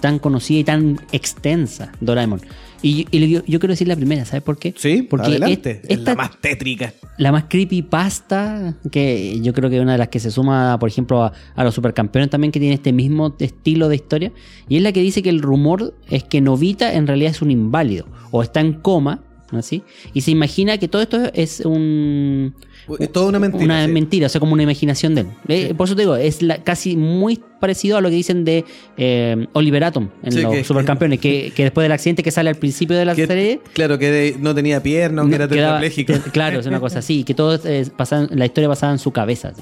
[0.00, 2.40] tan conocida y tan extensa, Doraemon.
[2.82, 4.72] Y, y yo, yo quiero decir la primera, ¿sabes por qué?
[4.74, 5.82] Sí, Porque adelante.
[5.84, 6.94] es- esta- la más tétrica.
[7.18, 10.88] La más creepypasta, que yo creo que es una de las que se suma, por
[10.88, 14.32] ejemplo, a, a los supercampeones también, que tiene este mismo estilo de historia.
[14.70, 17.50] Y es la que dice que el rumor es que Novita en realidad es un
[17.50, 19.82] inválido, o está en coma, ¿así?
[20.14, 22.54] Y se imagina que todo esto es un...
[22.98, 23.64] Es toda una mentira.
[23.64, 23.92] Una sí.
[23.92, 25.26] mentira, o sea, como una imaginación de él.
[25.48, 28.64] Eh, Por eso te digo, es la- casi muy parecido a lo que dicen de
[28.96, 32.48] eh, Oliver Atom en Sí, los que- supercampeones, que, que después del accidente que sale
[32.50, 36.12] al principio de la Que- serie, claro, que de- no tenía pierna, que era tetrapléjico.
[36.14, 37.90] te- claro, es una cosa así, que todo en-
[38.38, 39.52] la historia basada en su cabeza.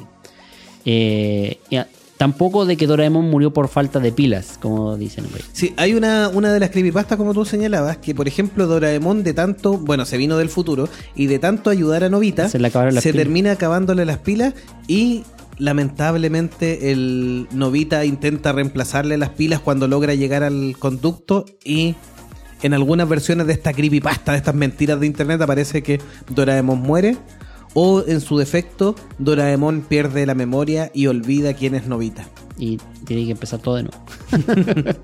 [0.85, 1.59] Eh,
[2.19, 5.25] tampoco de que Doraemon murió por falta de pilas, como dicen.
[5.53, 9.33] Sí, hay una, una de las creepypastas, como tú señalabas, que por ejemplo Doraemon de
[9.33, 13.03] tanto, bueno, se vino del futuro, y de tanto ayudar a Novita, Se le pilas.
[13.03, 14.55] termina acabándole las pilas
[14.87, 15.23] y
[15.59, 21.95] lamentablemente el Novita intenta reemplazarle las pilas cuando logra llegar al conducto y
[22.63, 26.01] en algunas versiones de esta creepypasta, de estas mentiras de internet, aparece que
[26.35, 27.17] Doraemon muere.
[27.75, 32.27] O en su defecto, Doraemon pierde la memoria y olvida quién es Novita.
[32.59, 33.99] Y tiene que empezar todo de nuevo.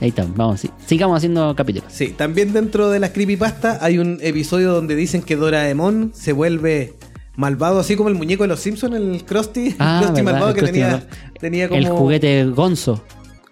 [0.00, 0.70] Ahí está, vamos, sí.
[0.86, 1.92] sigamos haciendo capítulos.
[1.92, 6.94] Sí, también dentro de las creepypasta hay un episodio donde dicen que Doraemon se vuelve
[7.36, 10.60] malvado, así como el muñeco de los Simpsons, el Krusty, Ah, Krusty malvado el que
[10.60, 11.08] Krusty tenía, malvado.
[11.40, 13.02] tenía como El juguete Gonzo,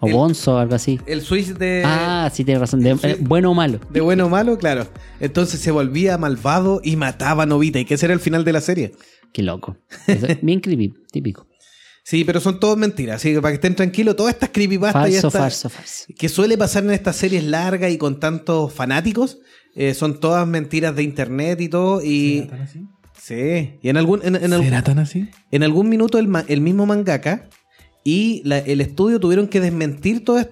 [0.02, 1.00] o El- Gonzo, algo así.
[1.06, 3.80] el switch de, ah, sí, tienes razón, de, eh, bueno o malo.
[3.90, 4.86] de bueno o malo, claro.
[5.20, 8.52] Entonces se volvía malvado y mataba a Novita, y que ese era el final de
[8.52, 8.92] la serie.
[9.32, 9.76] Qué loco.
[10.42, 11.46] Bien creepy, típico.
[12.04, 15.12] Sí, pero son todas mentiras, así que para que estén tranquilos, todas estas creepypastas y
[15.12, 16.04] Falso, estas- falso, falso.
[16.18, 19.38] que suele pasar en estas series largas y con tantos fanáticos,
[19.76, 22.40] eh, son todas mentiras de internet y todo, y...
[22.40, 22.80] ¿Será tan así?
[23.22, 25.28] Sí, y en algún, en, en algún- ¿Será tan así?
[25.52, 27.48] En algún minuto el, el mismo mangaka
[28.04, 30.44] y la- el estudio tuvieron que desmentir todos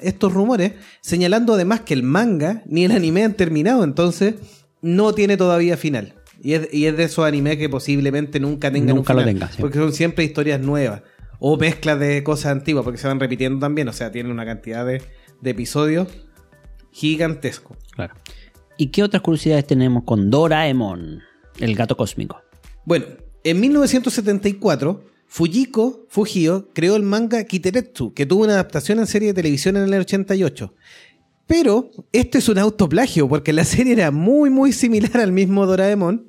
[0.00, 4.34] estos rumores, señalando además que el manga ni el anime han terminado, entonces
[4.82, 6.14] no tiene todavía final.
[6.42, 9.48] Y es, y es de esos animes que posiblemente nunca tengan Nunca un lo tenga,
[9.50, 9.56] sí.
[9.60, 11.02] porque son siempre historias nuevas
[11.38, 14.86] o mezclas de cosas antiguas, porque se van repitiendo también, o sea, tienen una cantidad
[14.86, 15.02] de,
[15.40, 16.08] de episodios
[16.92, 17.76] gigantesco.
[17.92, 18.14] Claro.
[18.78, 21.20] ¿Y qué otras curiosidades tenemos con Doraemon,
[21.58, 22.40] el gato cósmico?
[22.84, 23.06] Bueno,
[23.44, 29.34] en 1974, Fujiko Fujio creó el manga Kiteretsu, que tuvo una adaptación en serie de
[29.34, 30.74] televisión en el 88.
[31.46, 36.28] Pero este es un autoplagio, porque la serie era muy, muy similar al mismo Doraemon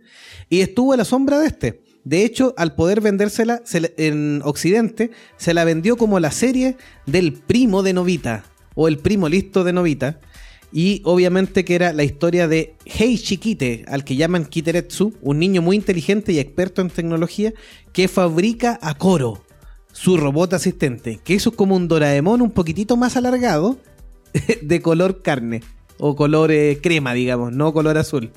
[0.50, 1.82] y estuvo a la sombra de este.
[2.04, 3.62] De hecho, al poder vendérsela
[3.98, 9.28] en Occidente, se la vendió como la serie del primo de Novita, o el primo
[9.28, 10.22] listo de Novita.
[10.72, 15.62] Y obviamente que era la historia de Hei Shikite, al que llaman Kiteretsu, un niño
[15.62, 17.54] muy inteligente y experto en tecnología,
[17.94, 19.44] que fabrica a Koro,
[19.92, 23.78] su robot asistente, que eso es como un Doraemon un poquitito más alargado,
[24.62, 25.64] de color carne,
[25.98, 28.32] o color eh, crema, digamos, no color azul.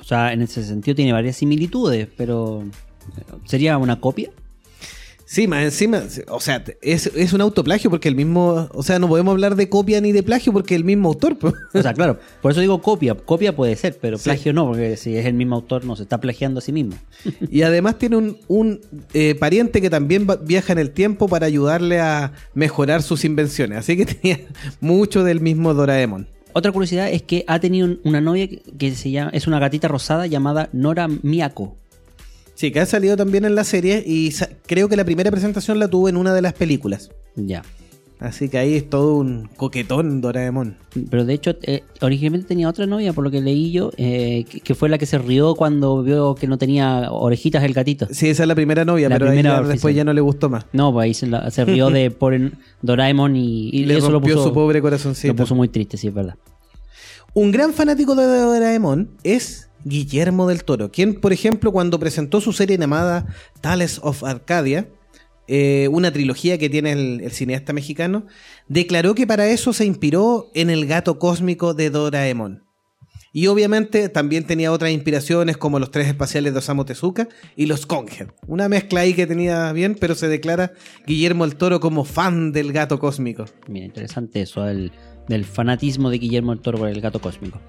[0.00, 2.62] O sea, en ese sentido tiene varias similitudes, pero
[3.46, 4.30] ¿sería una copia?
[5.34, 9.08] Sí, más encima, o sea, es, es un autoplagio porque el mismo, o sea, no
[9.08, 11.36] podemos hablar de copia ni de plagio porque el mismo autor.
[11.40, 11.54] pues.
[11.74, 13.16] O sea, claro, por eso digo copia.
[13.16, 14.24] Copia puede ser, pero Sí.
[14.24, 16.94] plagio no, porque si es el mismo autor no se está plagiando a sí mismo.
[17.50, 18.80] Y además tiene un, un,
[19.12, 23.78] eh, pariente que también va- viaja en el tiempo para ayudarle a mejorar sus invenciones.
[23.78, 24.38] Así que tenía
[24.80, 26.28] mucho del mismo Doraemon.
[26.52, 29.58] Otra curiosidad es que ha tenido un- una novia que- que se llama, es una
[29.58, 31.74] gatita rosada llamada Nora Miyako.
[32.54, 34.32] Sí, que ha salido también en la serie y
[34.66, 37.10] creo que la primera presentación la tuvo en una de las películas.
[37.36, 37.62] Ya.
[38.20, 40.76] Así que ahí es todo un coquetón Doraemon.
[41.10, 44.60] Pero de hecho, eh, originalmente tenía otra novia, por lo que leí yo, eh, que,
[44.60, 48.06] que fue la que se rió cuando vio que no tenía orejitas el gatito.
[48.12, 50.64] Sí, esa es la primera novia, La pero primera después ya no le gustó más.
[50.72, 52.34] No, pues ahí se, la- se rió de por
[52.82, 55.32] Doraemon y, y le eso lo rompió puso, su pobre corazoncito.
[55.32, 56.36] lo puso muy triste, sí, es verdad.
[57.34, 62.52] Un gran fanático de Doraemon es Guillermo del Toro, quien, por ejemplo, cuando presentó su
[62.52, 63.26] serie llamada
[63.60, 64.88] Tales of Arcadia,
[65.46, 68.26] eh, una trilogía que tiene el, el cineasta mexicano,
[68.68, 72.64] declaró que para eso se inspiró en el gato cósmico de Doraemon.
[73.36, 77.84] Y obviamente también tenía otras inspiraciones como los tres espaciales de Osamu Tezuka y los
[77.84, 78.32] Conger.
[78.46, 80.72] Una mezcla ahí que tenía bien, pero se declara
[81.04, 83.46] Guillermo del Toro como fan del gato cósmico.
[83.66, 84.92] Mira, interesante eso del,
[85.28, 87.60] del fanatismo de Guillermo del Toro por el gato cósmico.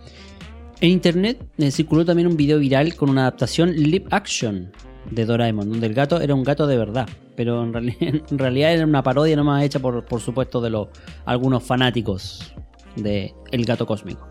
[0.85, 4.71] En internet eh, circuló también un video viral con una adaptación live action
[5.09, 7.97] de Doraemon, donde el gato era un gato de verdad, pero en, reali-
[8.29, 10.89] en realidad era una parodia nomás hecha por, por supuesto de los
[11.25, 12.53] algunos fanáticos
[12.97, 14.27] de El gato cósmico.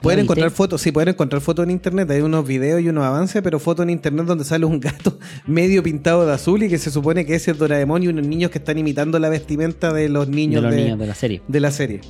[0.00, 2.10] Pueden ¿La encontrar fotos, sí, pueden encontrar fotos en internet.
[2.10, 5.82] Hay unos videos y unos avances, pero fotos en internet donde sale un gato medio
[5.82, 8.56] pintado de azul y que se supone que ese es Doraemon y unos niños que
[8.58, 11.42] están imitando la vestimenta de los De niños los de, niños de la serie.
[11.46, 12.00] de la serie.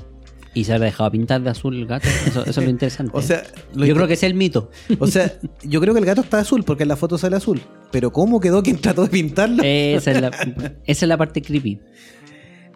[0.55, 2.09] Y se ha dejado pintar de azul el gato.
[2.27, 3.11] Eso, eso es lo interesante.
[3.17, 3.43] O sea,
[3.75, 4.71] lo yo creo que ese es el mito.
[5.01, 5.33] O sea,
[5.65, 7.61] yo creo que el gato está azul porque en la foto sale azul.
[7.91, 9.63] Pero ¿cómo quedó quien trató de pintarlo?
[9.65, 10.29] Esa es la,
[10.87, 11.81] esa es la parte creepy.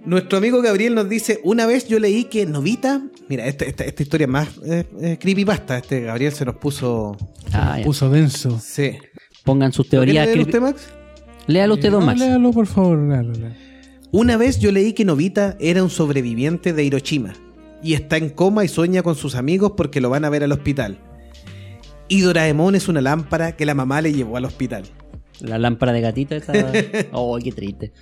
[0.04, 4.02] Nuestro amigo Gabriel nos dice, una vez yo leí que Novita, mira, esta, esta, esta
[4.02, 7.16] historia es más eh, eh, creepypasta, este Gabriel se nos puso...
[7.52, 7.78] Ah.
[7.84, 8.58] Puso denso.
[8.62, 8.92] Sí.
[9.44, 10.28] Pongan sus ¿Lo quiere teorías.
[10.28, 10.88] creepy- usted, Max?
[11.46, 12.20] Léalo usted, Eh, don no, Max.
[12.20, 13.54] léalo, por favor, léalo, léalo.
[14.10, 17.34] Una vez yo leí que Novita era un sobreviviente de Hiroshima
[17.82, 20.52] y está en coma y sueña con sus amigos porque lo van a ver al
[20.52, 20.98] hospital.
[22.08, 24.84] Y Doraemon es una lámpara que la mamá le llevó al hospital.
[25.40, 26.52] La lámpara de gatito esa.
[27.12, 27.92] Oh, qué triste.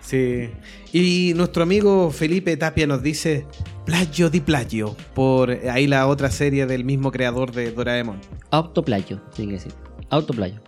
[0.00, 0.48] Sí.
[0.92, 3.46] Y nuestro amigo Felipe Tapia nos dice
[3.84, 8.20] Plagio di Plagio, por ahí la otra serie del mismo creador de Doraemon.
[8.50, 9.72] Autoplayo, tiene que decir.
[10.08, 10.60] Autoplayo.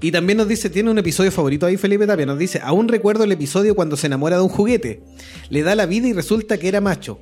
[0.00, 3.24] Y también nos dice, tiene un episodio favorito ahí Felipe Tapia, nos dice, aún recuerdo
[3.24, 5.02] el episodio cuando se enamora de un juguete.
[5.48, 7.18] Le da la vida y resulta que era macho.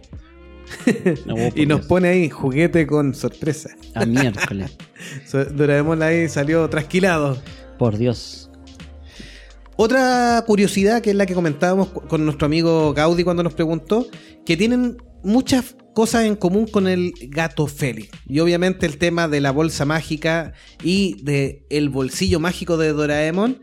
[1.26, 3.70] No, por y nos pone ahí juguete con sorpresa.
[3.94, 4.76] A miércoles.
[5.54, 7.38] Doraemon ahí salió trasquilado.
[7.78, 8.50] Por Dios.
[9.76, 14.06] Otra curiosidad que es la que comentábamos con nuestro amigo Gaudi cuando nos preguntó,
[14.46, 18.10] que tienen muchas cosas en común con el gato Félix.
[18.28, 23.60] Y obviamente el tema de la bolsa mágica y de el bolsillo mágico de Doraemon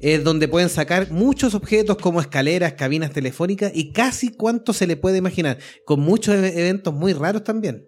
[0.00, 4.96] es donde pueden sacar muchos objetos como escaleras, cabinas telefónicas y casi cuánto se le
[4.96, 7.86] puede imaginar, con muchos e- eventos muy raros también.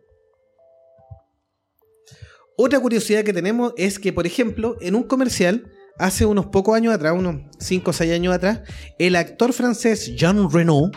[2.57, 5.65] Otra curiosidad que tenemos es que, por ejemplo, en un comercial,
[5.99, 8.61] hace unos pocos años atrás, unos 5 o 6 años atrás,
[8.99, 10.91] el actor francés Jean Reno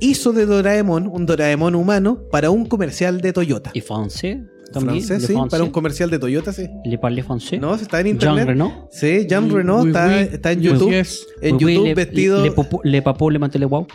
[0.00, 3.70] hizo de Doraemon un Doraemon humano para un comercial de Toyota.
[3.74, 4.38] ¿Y francés?
[4.72, 6.68] Francés, ¿Le sí, para un comercial de Toyota, sí.
[6.84, 7.60] ¿Le parle francés?
[7.60, 8.46] No, está en Jean internet.
[8.48, 8.88] Reno.
[8.90, 10.28] Sí, Jean Reno oui, está, oui.
[10.32, 10.90] está en YouTube.
[10.90, 11.26] yes.
[11.40, 12.44] En Oui, YouTube le- vestido.
[12.44, 13.86] Le, popó- le papó, le mantelé guau.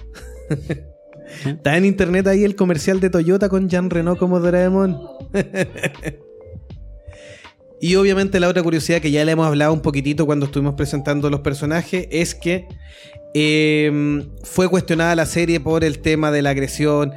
[1.46, 5.00] Está en internet ahí el comercial de Toyota con Jean Reno como Doraemon.
[7.82, 11.30] y obviamente la otra curiosidad que ya le hemos hablado un poquitito cuando estuvimos presentando
[11.30, 12.68] los personajes es que
[13.34, 17.12] eh, fue cuestionada la serie por el tema de la agresión,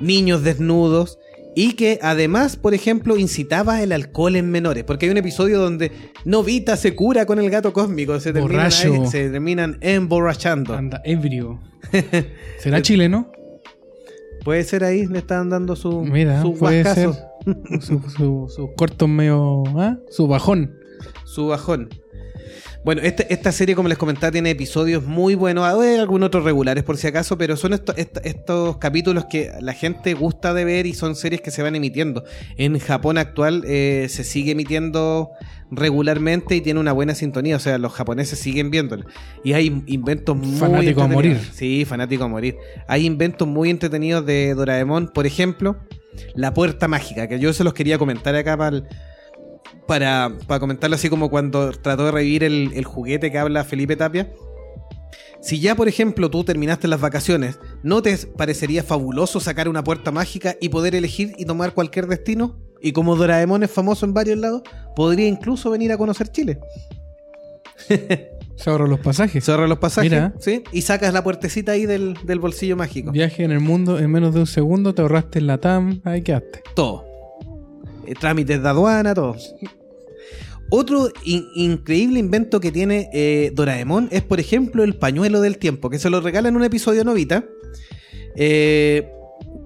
[0.00, 1.18] niños desnudos
[1.56, 4.84] y que además, por ejemplo, incitaba el alcohol en menores.
[4.84, 5.92] Porque hay un episodio donde
[6.24, 10.74] Novita se cura con el gato cósmico, se terminan, ahí- se terminan emborrachando.
[10.74, 11.60] Anda ebrio.
[12.58, 13.30] ¿Será chileno?
[14.44, 17.06] Puede ser ahí, le estaban dando su, Mira, su puede ser.
[17.08, 17.30] guascazo,
[17.80, 19.62] Su, su, su corto medio.
[19.78, 19.98] ¿ah?
[20.10, 20.76] Su bajón.
[21.24, 21.88] su bajón.
[22.84, 25.64] Bueno, este- esta serie, como les comentaba, tiene episodios muy buenos.
[25.64, 29.72] Hay algunos otros regulares, por si acaso, pero son esto- est- estos capítulos que la
[29.72, 32.24] gente gusta de ver y son series que se van emitiendo.
[32.56, 35.30] En Japón actual eh, se sigue emitiendo
[35.70, 37.56] regularmente y tiene una buena sintonía.
[37.56, 39.04] O sea, los japoneses siguen viéndola.
[39.42, 41.40] Y hay inventos muy Fanático a morir.
[41.52, 42.56] Sí, fanático a morir.
[42.86, 45.08] Hay inventos muy entretenidos de Doraemon.
[45.08, 45.76] Por ejemplo,
[46.34, 48.84] la puerta mágica, que yo se los quería comentar acá para el-
[49.86, 53.96] para, para comentarlo así como cuando trató de revivir el, el juguete que habla Felipe
[53.96, 54.30] Tapia.
[55.40, 60.10] Si ya, por ejemplo, tú terminaste las vacaciones, ¿no te parecería fabuloso sacar una puerta
[60.10, 62.58] mágica y poder elegir y tomar cualquier destino?
[62.80, 64.62] Y como Doraemon es famoso en varios lados,
[64.96, 66.60] podría incluso venir a conocer Chile.
[68.56, 69.44] Se ahorró los pasajes.
[69.44, 70.34] Se ahorra los pasajes, Mira.
[70.38, 70.62] ¿sí?
[70.72, 73.10] Y sacas la puertecita ahí del, del bolsillo mágico.
[73.12, 76.22] Viaje en el mundo en menos de un segundo, te ahorraste en la TAM, ahí
[76.22, 76.62] quedaste.
[76.74, 77.04] Todo.
[78.06, 79.36] Eh, trámites de aduana, todo.
[80.70, 85.90] Otro in- increíble invento que tiene eh, Doraemon es, por ejemplo, el pañuelo del tiempo,
[85.90, 87.44] que se lo regala en un episodio Novita.
[88.36, 89.08] eh,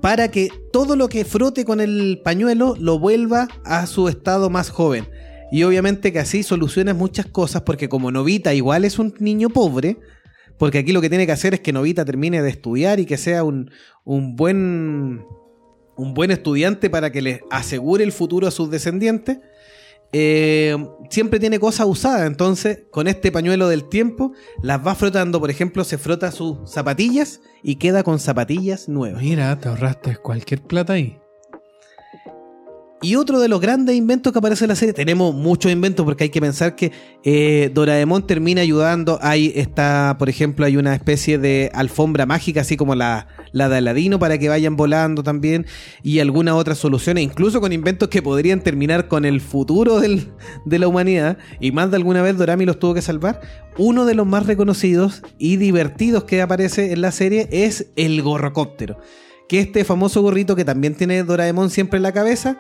[0.03, 4.71] para que todo lo que frote con el pañuelo lo vuelva a su estado más
[4.71, 5.07] joven.
[5.51, 9.97] Y obviamente que así soluciona muchas cosas, porque como Novita igual es un niño pobre,
[10.59, 13.17] porque aquí lo que tiene que hacer es que Novita termine de estudiar y que
[13.17, 13.71] sea un,
[14.05, 15.25] un buen
[15.99, 19.39] un buen estudiante para que le asegure el futuro a sus descendientes.
[20.13, 20.75] eh,
[21.11, 24.33] siempre tiene cosas usadas, entonces con este pañuelo del tiempo
[24.63, 29.21] las va frotando, por ejemplo, se frota sus zapatillas y queda con zapatillas nuevas.
[29.23, 31.19] Mira, te ahorraste cualquier plata ahí.
[33.01, 36.25] Y otro de los grandes inventos que aparece en la serie, tenemos muchos inventos porque
[36.25, 36.91] hay que pensar que
[37.23, 39.21] eh, Doraemon termina ayudando.
[39.23, 43.77] Ahí está, por ejemplo, hay una especie de alfombra mágica, así como la, la de
[43.77, 45.65] Aladino, para que vayan volando también.
[46.03, 50.33] Y algunas otras soluciones, incluso con inventos que podrían terminar con el futuro del-
[50.65, 51.39] de la humanidad.
[51.61, 53.41] Y más de alguna vez Dorami los tuvo que salvar.
[53.77, 58.99] Uno de los más reconocidos y divertidos que aparece en la serie es el gorrocóptero.
[59.49, 62.59] Que este famoso gorrito que también tiene Doraemon siempre en la cabeza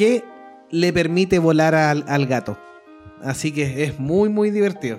[0.00, 0.24] que
[0.70, 2.56] le permite volar al, al gato.
[3.22, 4.98] Así que es muy, muy divertido.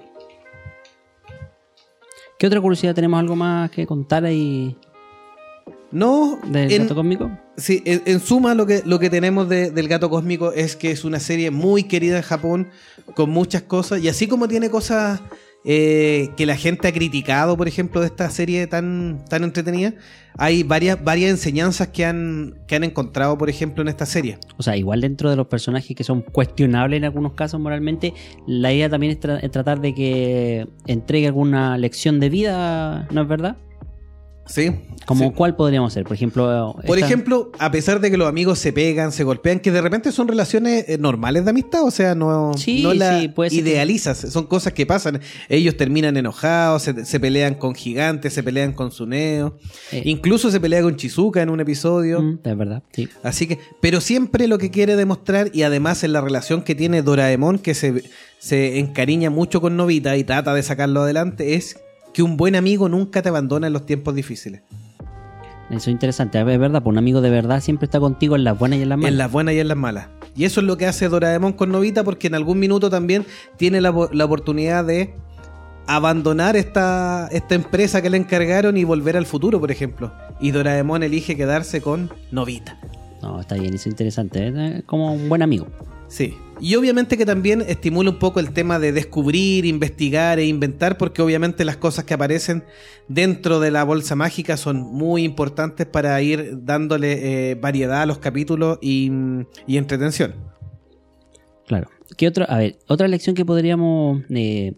[2.37, 4.75] ¿Qué otra curiosidad tenemos algo más que contar ahí
[5.91, 7.31] No, del en, gato cósmico?
[7.57, 10.91] sí, en, en suma lo que, lo que tenemos de- del gato cósmico es que
[10.91, 12.69] es una serie muy querida en Japón,
[13.15, 15.19] con muchas cosas, y así como tiene cosas
[15.63, 19.93] eh, que la gente ha criticado, por ejemplo, de esta serie tan, tan entretenida,
[20.37, 24.39] hay varias, varias enseñanzas que han, que han encontrado, por ejemplo, en esta serie.
[24.57, 28.13] O sea, igual dentro de los personajes que son cuestionables en algunos casos moralmente,
[28.47, 33.27] la idea también es, es tratar de que entregue alguna lección de vida, ¿no es
[33.27, 33.57] verdad?
[34.47, 34.71] ¿Sí?
[35.05, 35.33] Como Sí.
[35.35, 36.75] cuál podríamos ser, por ejemplo.
[36.85, 39.81] Por esta- ejemplo, a pesar de que los amigos se pegan, se golpean, que de
[39.81, 43.55] repente son relaciones eh, normales de amistad, o sea, no, Sí, no la sí, que-
[43.55, 45.21] idealizas, son cosas que pasan.
[45.47, 49.57] Ellos terminan enojados, se, se pelean con gigantes, se pelean con Suneo,
[49.91, 50.01] Eh.
[50.05, 52.21] incluso se pelea con Chizuka en un episodio.
[52.21, 53.07] Mm, es verdad, sí.
[53.23, 57.01] Así que, pero siempre lo que quiere demostrar, y además en la relación que tiene
[57.03, 58.03] Doraemon, que se,
[58.39, 61.77] se encariña mucho con Novita y trata de sacarlo adelante, es
[62.13, 64.61] que un buen amigo nunca te abandona en los tiempos difíciles.
[65.69, 66.39] Eso es interesante.
[66.39, 68.89] Es verdad, pues un amigo de verdad siempre está contigo en las buenas y en
[68.89, 69.11] las malas.
[69.11, 70.07] En las buenas y en las malas.
[70.35, 73.25] Y eso es lo que hace Doraemon con Novita porque en algún minuto también
[73.57, 75.13] tiene la, la oportunidad de
[75.87, 80.11] abandonar esta, esta empresa que le encargaron y volver al futuro, por ejemplo.
[80.39, 82.77] Y Doraemon elige quedarse con Novita.
[83.21, 84.77] No, está bien, eso es interesante.
[84.77, 85.67] Es como un buen amigo.
[86.11, 86.37] Sí.
[86.59, 91.21] Y obviamente que también estimula un poco el tema de descubrir, investigar e inventar, porque
[91.21, 92.65] obviamente las cosas que aparecen
[93.07, 98.17] dentro de la bolsa mágica son muy importantes para ir dándole eh, variedad a los
[98.17, 99.09] capítulos y,
[99.67, 100.35] entretención.
[101.65, 101.89] Claro.
[102.17, 102.43] ¿Qué otra?
[102.45, 104.73] A ver, otra lección que podríamos eh,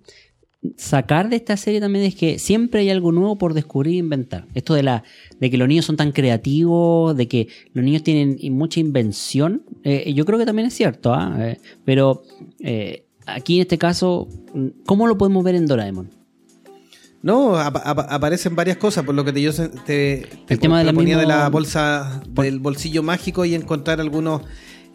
[0.78, 4.46] sacar de esta serie también es que siempre hay algo nuevo por descubrir e inventar.
[4.54, 5.04] Esto de la
[5.40, 10.12] de que los niños son tan creativos, de que los niños tienen mucha invención, eh,
[10.14, 11.36] yo creo que también es cierto, ¿ah?
[11.40, 12.24] Eh, pero
[12.62, 14.28] eh, aquí en este caso,
[14.86, 16.10] ¿cómo lo podemos ver en Doraemon?
[17.22, 19.70] No, apa- apa- aparecen varias cosas, por lo que te, yo te,
[20.46, 24.02] te El tema de la proponía de mismo- la bolsa, del bolsillo mágico y encontrar
[24.02, 24.42] algunos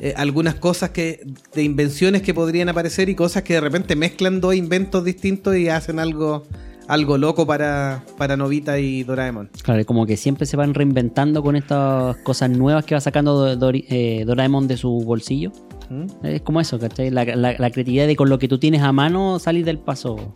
[0.01, 1.21] eh, algunas cosas que
[1.55, 5.69] de invenciones que podrían aparecer y cosas que de repente mezclan dos inventos distintos y
[5.69, 6.45] hacen algo
[6.87, 9.51] algo loco para, para Novita y Doraemon.
[9.63, 13.73] Claro, como que siempre se van reinventando con estas cosas nuevas que va sacando Do-
[13.75, 15.53] eh, Doraemon de su bolsillo.
[15.91, 16.07] ¿Mm?
[16.25, 17.11] Es como eso, ¿cachai?
[17.11, 20.35] La, la- la creatividad de con lo que tú tienes a mano salir del paso.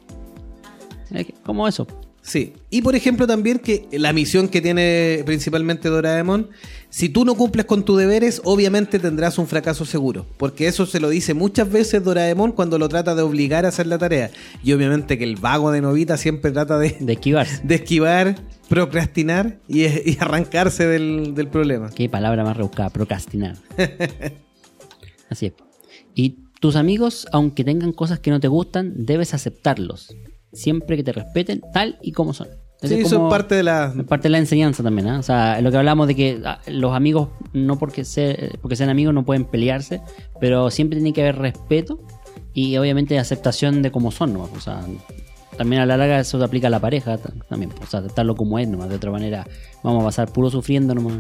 [1.11, 1.87] Es como eso.
[2.23, 2.53] Sí.
[2.71, 6.51] Y por ejemplo también que la misión que tiene principalmente Doraemon,
[6.89, 10.25] si tú no cumples con tus deberes, obviamente tendrás un fracaso seguro.
[10.37, 13.89] Porque eso se lo dice muchas veces Doraemon cuando lo trata de obligar a hacer
[13.89, 14.31] la tarea.
[14.63, 17.13] Y obviamente que el vago de Novita siempre trata de, De
[17.75, 18.37] esquivar,
[18.69, 21.91] procrastinar y, y arrancarse del, del problema.
[21.91, 23.57] Qué palabra más rebuscada, procrastinar.
[25.29, 25.53] Así es.
[26.15, 30.15] Y tus amigos, aunque tengan cosas que no te gustan, debes aceptarlos.
[30.53, 32.49] Siempre que te respeten tal y como son.
[32.83, 33.95] Ese Sí, es eso como- es parte de la...
[34.09, 35.19] Parte de la enseñanza también, ¿ah?
[35.19, 38.91] O sea, lo que hablamos de que ah, los amigos, no porque, se, porque sean
[38.91, 40.01] amigos, no pueden pelearse,
[40.41, 42.01] pero siempre tiene que haber respeto
[42.55, 44.49] y obviamente aceptación de cómo son, ¿no?
[44.57, 44.81] O sea,
[45.57, 48.35] también a la larga eso se aplica a la pareja también, pues, o sea, aceptarlo
[48.35, 49.47] como es, nomás, de otra manera
[49.85, 51.19] vamos a pasar puro sufriendo nomás,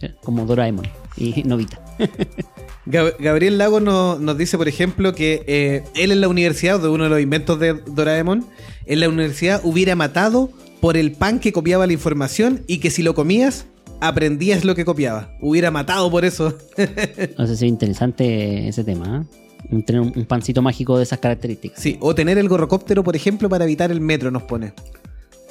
[0.00, 0.08] ¿sí?
[0.24, 1.80] como Doraemon y Novita.
[2.86, 6.88] Gab- Gabriel Lago no- nos dice, por ejemplo, que eh, él en la universidad, de
[6.88, 8.46] uno de los inventos de Doraemon,
[8.86, 13.02] en la universidad hubiera matado por el pan que copiaba la información y que si
[13.02, 13.66] lo comías,
[14.00, 15.30] aprendías lo que copiaba.
[15.40, 16.58] Hubiera matado por eso.
[16.76, 19.26] Entonces es interesante ese tema.
[19.70, 21.80] Un, tener un, un pancito mágico de esas características.
[21.80, 24.74] Sí, o tener el gorrocóptero, por ejemplo, para evitar el metro, nos pone.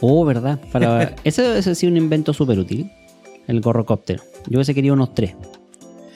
[0.01, 0.59] Oh, ¿verdad?
[0.71, 1.15] Para...
[1.23, 2.91] ese, ese sí un invento súper útil.
[3.47, 4.21] El gorrocóptero.
[4.47, 5.33] Yo hubiese querido unos tres.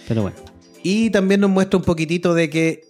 [0.07, 0.38] Pero bueno.
[0.84, 2.86] Y también nos muestra un poquitito de que,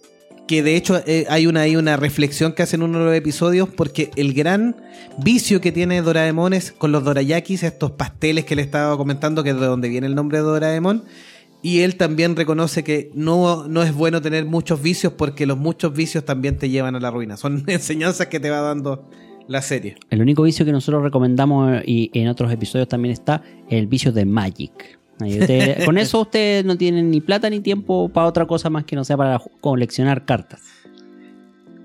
[0.46, 3.14] que de hecho eh, hay una, hay una reflexión que hacen en uno de los
[3.14, 4.76] episodios, porque el gran
[5.18, 9.50] vicio que tiene Doraemon es con los dorayakis, estos pasteles que le estaba comentando, que
[9.50, 11.04] es de donde viene el nombre de Doraemon.
[11.60, 15.92] Y él también reconoce que no, no es bueno tener muchos vicios porque los muchos
[15.92, 17.36] vicios también te llevan a la ruina.
[17.36, 19.08] Son enseñanzas que te va dando
[19.48, 19.96] la serie.
[20.10, 24.12] El único vicio que nosotros recomendamos eh, y en otros episodios también está el vicio
[24.12, 24.98] de Magic.
[25.20, 28.96] Usted- con eso ustedes no tienen ni plata ni tiempo para otra cosa más que
[28.96, 30.60] no sea para coleccionar cartas.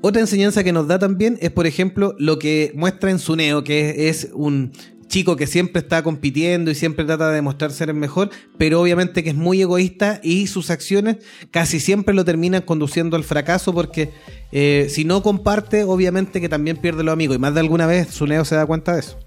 [0.02, 4.10] Otra enseñanza que nos da también es, por ejemplo, lo que muestra en Suneo, que
[4.10, 4.74] es un
[5.08, 9.24] chico que siempre está compitiendo y siempre trata de demostrar ser el mejor, pero obviamente
[9.24, 11.18] que es muy egoísta y sus acciones
[11.52, 14.10] casi siempre lo terminan conduciendo al fracaso porque
[14.52, 18.08] eh, si no comparte, obviamente que también pierde los amigos y más de alguna vez
[18.10, 19.20] Suneo se da cuenta de eso.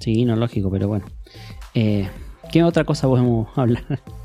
[0.00, 1.06] Sí, no lógico, pero bueno.
[1.74, 2.08] Eh,
[2.50, 3.84] ¿Qué otra cosa podemos hablar?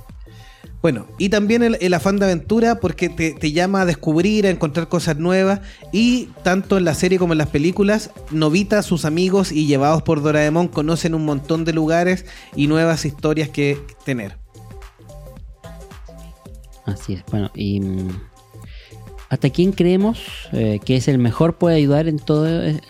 [0.82, 4.50] Bueno, y también el, el afán de aventura porque te, te llama a descubrir, a
[4.50, 5.62] encontrar cosas nuevas
[5.94, 10.22] y tanto en la serie como en las películas, Novita, sus amigos y llevados por
[10.22, 14.36] Doraemon conocen un montón de lugares y nuevas historias que tener.
[16.86, 17.24] Así es.
[17.32, 18.10] Bueno, y mm,
[19.30, 20.20] hasta quién creemos
[20.52, 22.82] eh, que es el mejor puede ayudar en todo eh,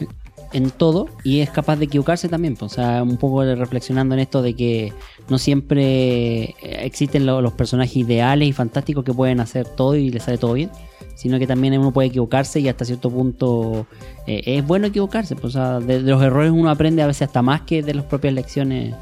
[0.53, 2.55] en todo y es capaz de equivocarse también.
[2.61, 4.93] O sea, un poco reflexionando en esto de que
[5.29, 10.09] no siempre eh, existen lo- los personajes ideales y fantásticos que pueden hacer todo y
[10.09, 10.69] les sale todo bien,
[11.15, 13.87] sino que también uno puede equivocarse y hasta cierto punto
[14.27, 15.35] eh, es bueno equivocarse.
[15.41, 18.05] o sea, de, de los errores uno aprende a veces hasta más que de las
[18.05, 18.93] propias lecciones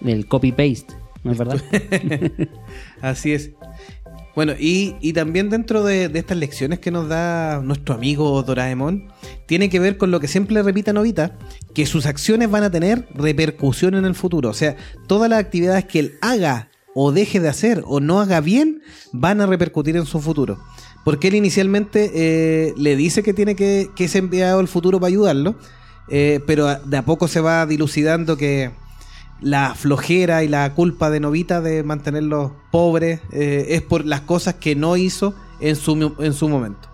[0.00, 1.60] del copy-paste, ¿no es verdad?
[3.00, 3.50] Así es.
[4.36, 9.08] Bueno, y, y también dentro de, de estas lecciones que nos da nuestro amigo Doraemon,
[9.46, 11.38] tiene que ver con lo que siempre le repite a Novita,
[11.74, 14.50] que sus acciones van a tener repercusión en el futuro.
[14.50, 14.76] O sea,
[15.08, 18.82] todas las actividades que él haga o deje de hacer o no haga bien,
[19.12, 20.58] van a repercutir en su futuro.
[21.02, 25.08] Porque él inicialmente eh, le dice que tiene que, que ser enviado al futuro para
[25.08, 25.56] ayudarlo,
[26.10, 28.70] eh, pero de a poco se va dilucidando que
[29.40, 34.54] la flojera y la culpa de Novita de mantenerlos pobres eh, es por las cosas
[34.54, 36.88] que no hizo en su, en su momento.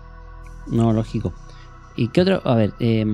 [0.67, 1.33] No, lógico.
[1.95, 2.41] ¿Y qué otro?
[2.45, 3.05] A ver, eh,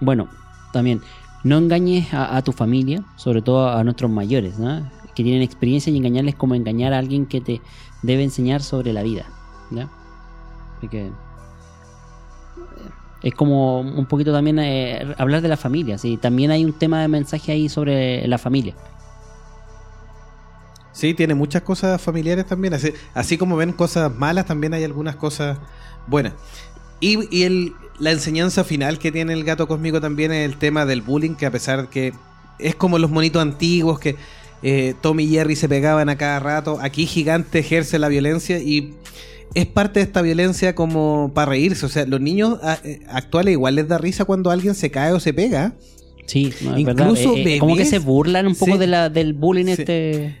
[0.00, 0.28] bueno,
[0.72, 1.00] también,
[1.44, 4.90] no engañes a, a tu familia, sobre todo a nuestros mayores, ¿no?
[5.14, 7.60] Que tienen experiencia y engañarles como engañar a alguien que te
[8.02, 9.26] debe enseñar sobre la vida,
[9.70, 9.88] ¿ya?
[10.78, 11.10] Así que,
[13.22, 16.16] es como un poquito también eh, hablar de la familia, ¿sí?
[16.16, 18.74] También hay un tema de mensaje ahí sobre la familia.
[20.92, 22.74] Sí, tiene muchas cosas familiares también.
[22.74, 25.58] Así, así como ven cosas malas, también hay algunas cosas
[26.06, 26.34] buenas.
[27.00, 30.84] Y, y el, la enseñanza final que tiene el gato cósmico también es el tema
[30.86, 32.12] del bullying, que a pesar que
[32.58, 34.16] es como los monitos antiguos que
[34.62, 38.94] eh, Tom y Jerry se pegaban a cada rato, aquí Gigante ejerce la violencia y
[39.54, 41.86] es parte de esta violencia como para reírse.
[41.86, 45.12] O sea, los niños a- eh, actuales igual les da risa cuando alguien se cae
[45.12, 45.72] o se pega.
[46.26, 47.46] Sí, no, es Incluso verdad.
[47.50, 48.78] Eh, eh, como que se burlan un poco Sí.
[48.78, 49.72] de la, del bullying Sí.
[49.72, 50.36] este...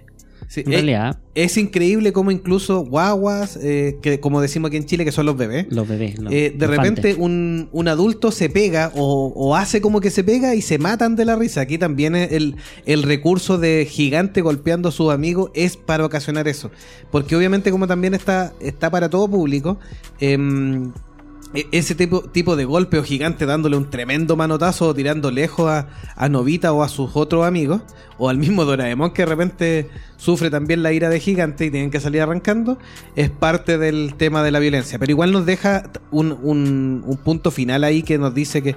[0.50, 4.84] Sí, En eh, realidad, Es increíble como incluso guaguas, eh, que como decimos aquí en
[4.84, 6.18] Chile, que son los bebés, los bebés.
[6.18, 10.24] los eh, de repente un, un adulto se pega o, o hace como que se
[10.24, 11.60] pega y se matan de la risa.
[11.60, 16.48] Aquí también es el, el recurso de gigante golpeando a sus amigos es para ocasionar
[16.48, 16.72] eso.
[17.12, 19.78] Porque obviamente como también está, está para todo público,
[20.18, 20.90] em,
[21.72, 25.88] ese tipo, tipo de golpe o gigante dándole un tremendo manotazo o tirando lejos a,
[26.16, 27.82] a Novita o a sus otros amigos,
[28.18, 31.90] o al mismo Doraemon que de repente sufre también la ira de gigante y tienen
[31.90, 32.78] que salir arrancando,
[33.16, 34.98] es parte del tema de la violencia.
[34.98, 38.76] Pero igual nos deja un, un- un punto final ahí que nos dice que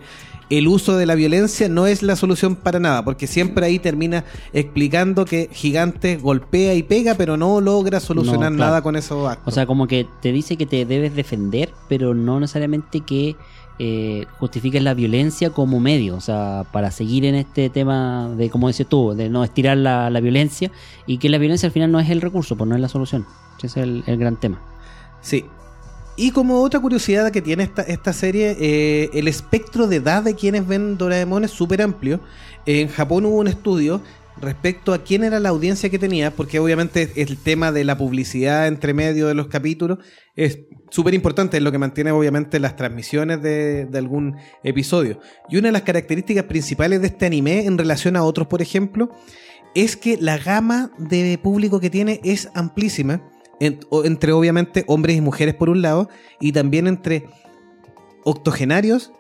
[0.58, 4.24] el uso de la violencia no es la solución para nada, porque siempre ahí termina
[4.54, 8.70] explicando que gigante golpea y pega, pero no logra solucionar No, claro.
[8.72, 9.52] nada con esos actos.
[9.52, 13.36] O sea, como que te dice que te debes defender, pero no necesariamente que
[13.80, 16.16] eh, justifiques la violencia como medio.
[16.16, 20.10] O sea, para seguir en este tema de, como dices tú, de no estirar la,
[20.10, 20.72] la violencia
[21.08, 23.26] y que la violencia al final no es el recurso, pues no es la solución.
[23.58, 24.60] Ese es el, el gran tema.
[25.22, 25.46] Sí.
[26.16, 30.36] Y como otra curiosidad que tiene esta, esta serie, eh, el espectro de edad de
[30.36, 32.20] quienes ven Doraemon es súper amplio.
[32.66, 34.02] En Japón hubo un estudio
[34.40, 38.68] respecto a quién era la audiencia que tenía, porque obviamente el tema de la publicidad
[38.68, 40.00] entre medio de los capítulos
[40.36, 40.60] es
[40.90, 45.20] súper importante, es lo que mantiene obviamente las transmisiones de, de algún episodio.
[45.50, 49.10] Y una de las características principales de este anime en relación a otros, por ejemplo,
[49.76, 53.22] es que la gama de público que tiene es amplísima.
[53.60, 57.26] En- o- entre obviamente hombres y mujeres por un lado, y también entre
[58.24, 59.12] octogenarios,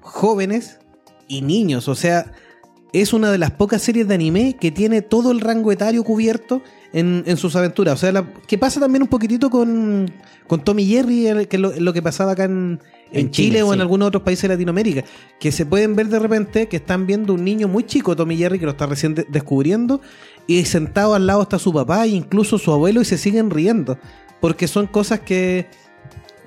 [0.00, 0.78] jóvenes
[1.28, 1.88] y niños.
[1.88, 2.32] O sea,
[2.92, 6.62] es una de las pocas series de anime que tiene todo el rango etario cubierto
[6.92, 7.94] en, en sus aventuras.
[7.94, 10.10] O sea, la- que pasa también un poquitito con,
[10.46, 13.62] con Tommy Jerry, que es lo, lo que pasaba acá en, en En Chile, Chile,
[13.64, 15.04] o en algunos otros países de Latinoamérica.
[15.40, 18.58] Que se pueden ver de repente que están viendo un niño muy chico, Tommy Jerry,
[18.58, 20.00] que lo está recién de- descubriendo,
[20.46, 23.98] y sentado al lado está su papá e incluso su abuelo y se siguen riendo.
[24.40, 25.66] Porque son cosas que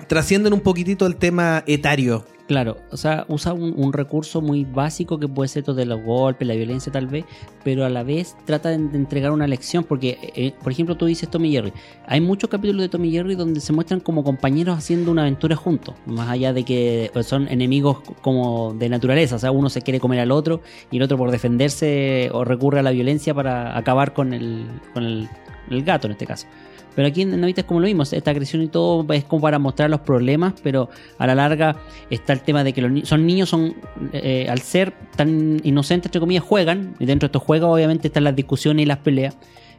[0.06, 2.24] trascienden un poquitito el tema etario.
[2.50, 6.48] Claro, o sea, usa un, recurso muy básico que puede ser todo de los golpes,
[6.48, 7.24] la violencia tal vez,
[7.62, 11.30] pero a la vez trata de, entregar una lección, porque, eh, por ejemplo, tú dices
[11.30, 11.72] Tommy Jerry.
[12.08, 15.94] Hay muchos capítulos de Tommy Jerry donde se muestran como compañeros haciendo una aventura juntos,
[16.06, 20.00] más allá de que pues, son enemigos como de naturaleza, o sea, uno se quiere
[20.00, 24.12] comer al otro y el otro por defenderse o recurre a la violencia para acabar
[24.12, 26.48] con el, con el gato en este caso.
[26.94, 29.58] Pero aquí en Novita es como lo vimos, esta agresión y todo es como para
[29.58, 30.88] mostrar los problemas, pero
[31.18, 31.76] a la larga
[32.10, 33.74] está el tema de que los ni- son niños, son
[34.12, 38.24] eh, al ser tan inocentes, entre comillas, juegan, y dentro de estos juegos obviamente están
[38.24, 39.36] las discusiones y las peleas.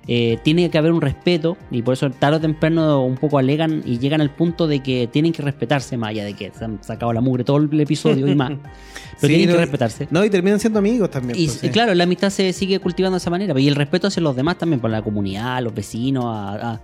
[0.08, 3.84] Eh, tiene que haber un respeto y por eso tarde o temprano un poco alegan
[3.86, 6.84] y llegan al punto de que tienen que respetarse más allá de que se han
[6.84, 8.50] sacado la mugre todo el episodio y más.
[9.22, 10.08] Pero Sí, tienen no, que respetarse.
[10.10, 11.38] No, y terminan siendo amigos también.
[11.40, 13.60] Y pues, claro, la amistad se sigue cultivando de esa manera.
[13.60, 16.82] Y el respeto hacia los demás también, por la comunidad, a los vecinos, a- a-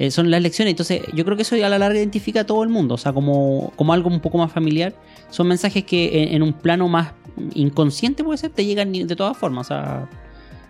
[0.00, 0.72] eh, son las lecciones.
[0.72, 2.94] Entonces, yo creo que eso a la larga identifica a todo el mundo.
[2.94, 4.94] O sea, como, como algo un poco más familiar.
[5.28, 7.12] Son mensajes que en, en un plano más
[7.54, 9.66] inconsciente, puede ser, te llegan de todas formas.
[9.66, 10.08] O sea,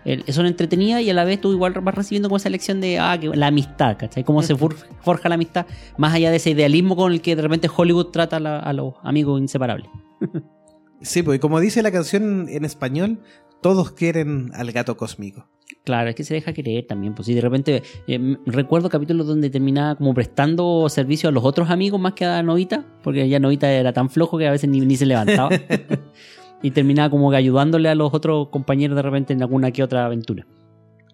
[0.05, 2.99] el- son entretenidas y a la vez tú igual vas recibiendo como esa lección de
[2.99, 4.23] ah, que la amistad, ¿cachai?
[4.23, 5.65] Cómo se for- forja la amistad,
[5.97, 8.73] más allá de ese idealismo con el que de repente Hollywood trata a, la- a
[8.73, 9.89] los amigos inseparables.
[11.01, 13.19] Sí, pues como dice la canción en español,
[13.61, 15.47] todos quieren al gato cósmico.
[15.83, 17.15] Claro, es que se deja creer también.
[17.15, 21.69] Pues si de repente eh, recuerdo capítulos donde terminaba como prestando servicio a los otros
[21.69, 24.81] amigos más que a Novita, porque ya Novita era tan flojo que a veces ni,
[24.81, 25.49] ni se levantaba.
[26.61, 30.05] y terminaba como que ayudándole a los otros compañeros de repente en alguna que otra
[30.05, 30.45] aventura.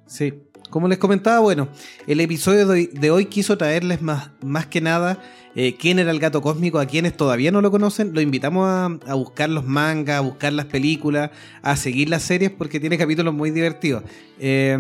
[0.06, 0.34] Sí.
[0.70, 1.70] Como les comentaba, bueno,
[2.07, 5.22] el episodio de hoy, quiso traerles más, más que nada
[5.55, 8.86] eh, quién era el gato cósmico, a quienes todavía no lo conocen, lo invitamos a,
[9.07, 11.32] a buscar los mangas, a buscar las películas,
[11.63, 14.03] a seguir las series porque tiene capítulos muy divertidos.
[14.39, 14.78] Eh,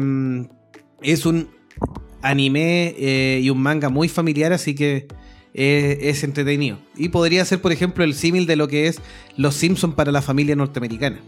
[1.01, 1.49] es un
[2.21, 5.07] anime eh, y un manga muy familiar, así que
[5.53, 6.77] eh, es entretenido.
[6.95, 9.01] Y podría ser, por ejemplo, el símil de lo que es
[9.35, 11.19] Los Simpsons para la familia norteamericana.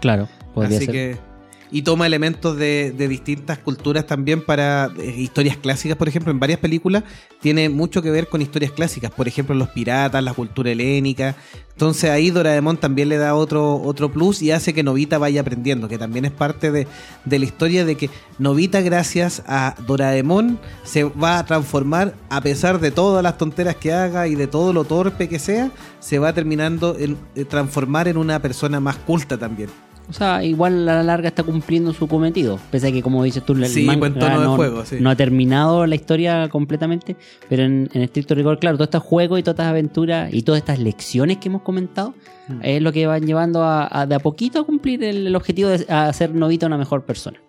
[0.00, 0.94] Claro, podría Así ser.
[0.94, 1.35] que.
[1.70, 6.60] Y toma elementos de, distintas culturas también para eh, historias clásicas, por ejemplo, en varias
[6.60, 7.04] películas
[7.40, 11.36] tiene mucho que ver con historias clásicas, por ejemplo, los piratas, la cultura helénica.
[11.72, 15.88] Entonces ahí Doraemon también le da otro, otro plus y hace que Novita vaya aprendiendo,
[15.88, 16.86] que también es parte de,
[17.24, 22.80] de la historia de que Novita, gracias a Doraemon, se va a transformar, a pesar
[22.80, 26.32] de todas las tonteras que haga y de todo lo torpe que sea, se va
[26.32, 29.68] terminando en eh, transformar en una persona más culta también.
[30.08, 32.58] O sea, igual a la larga está cumpliendo su cometido.
[32.70, 34.96] Pese a que, como dices tú, el Sí, manga pues, de no, juego, sí.
[35.00, 37.16] no ha terminado la historia completamente.
[37.48, 40.60] Pero en, en estricto rigor, claro, todos estos juegos y todas estas aventuras y todas
[40.60, 42.14] estas lecciones que hemos comentado
[42.48, 42.60] Mm.
[42.62, 45.68] es lo que van llevando a, a de a poquito a cumplir el, el objetivo
[45.68, 47.40] de a hacer Novita una mejor persona.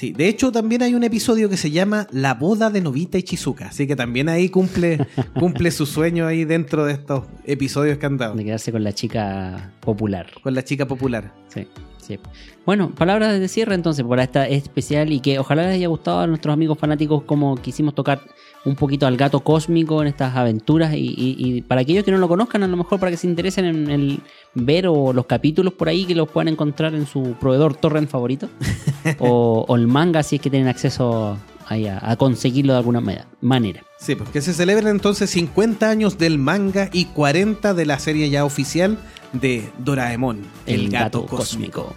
[0.00, 3.22] Sí, de hecho también hay un episodio que se llama La boda de Novita y
[3.22, 5.06] Chizuka, así que también ahí cumple,
[5.38, 8.94] cumple su sueño ahí dentro de estos episodios que han dado De quedarse con la
[8.94, 10.30] chica popular.
[10.42, 11.34] con la chica popular.
[11.48, 11.66] Sí,
[11.98, 12.18] sí.
[12.64, 16.26] Bueno, palabras de cierre entonces para esta especial y que ojalá les haya gustado a
[16.26, 18.22] nuestros amigos fanáticos como quisimos tocar
[18.64, 22.18] un poquito al gato cósmico en estas aventuras y, y- y para aquellos que no
[22.18, 24.20] lo conozcan a lo mejor para que se interesen en el
[24.54, 28.48] ver o los capítulos por ahí que los puedan encontrar en su proveedor torrent favorito
[29.18, 31.38] o, o el manga si es que tienen acceso
[31.68, 33.00] ahí a, a conseguirlo de alguna
[33.40, 33.82] manera-.
[33.98, 38.28] Sí, pues que se celebran entonces 50 años del manga y 40 de la serie
[38.28, 38.98] ya oficial
[39.32, 41.94] de Doraemon, el, gato, cósmico.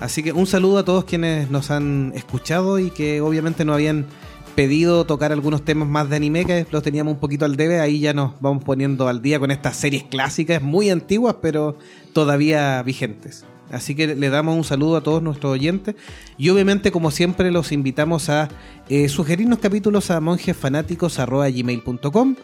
[0.00, 4.06] Así que un saludo a todos quienes nos han escuchado y que obviamente nos habían
[4.54, 7.80] pedido tocar algunos temas más de anime que los teníamos un poquito al debe.
[7.80, 11.78] Ahí ya nos vamos poniendo al día con estas series clásicas muy antiguas, pero
[12.12, 13.44] todavía vigentes.
[13.70, 15.94] Así que le damos un saludo a todos nuestros oyentes
[16.36, 18.50] y obviamente como siempre los invitamos a
[18.88, 22.36] eh, sugerirnos capítulos a monjesfanáticos.gmail.com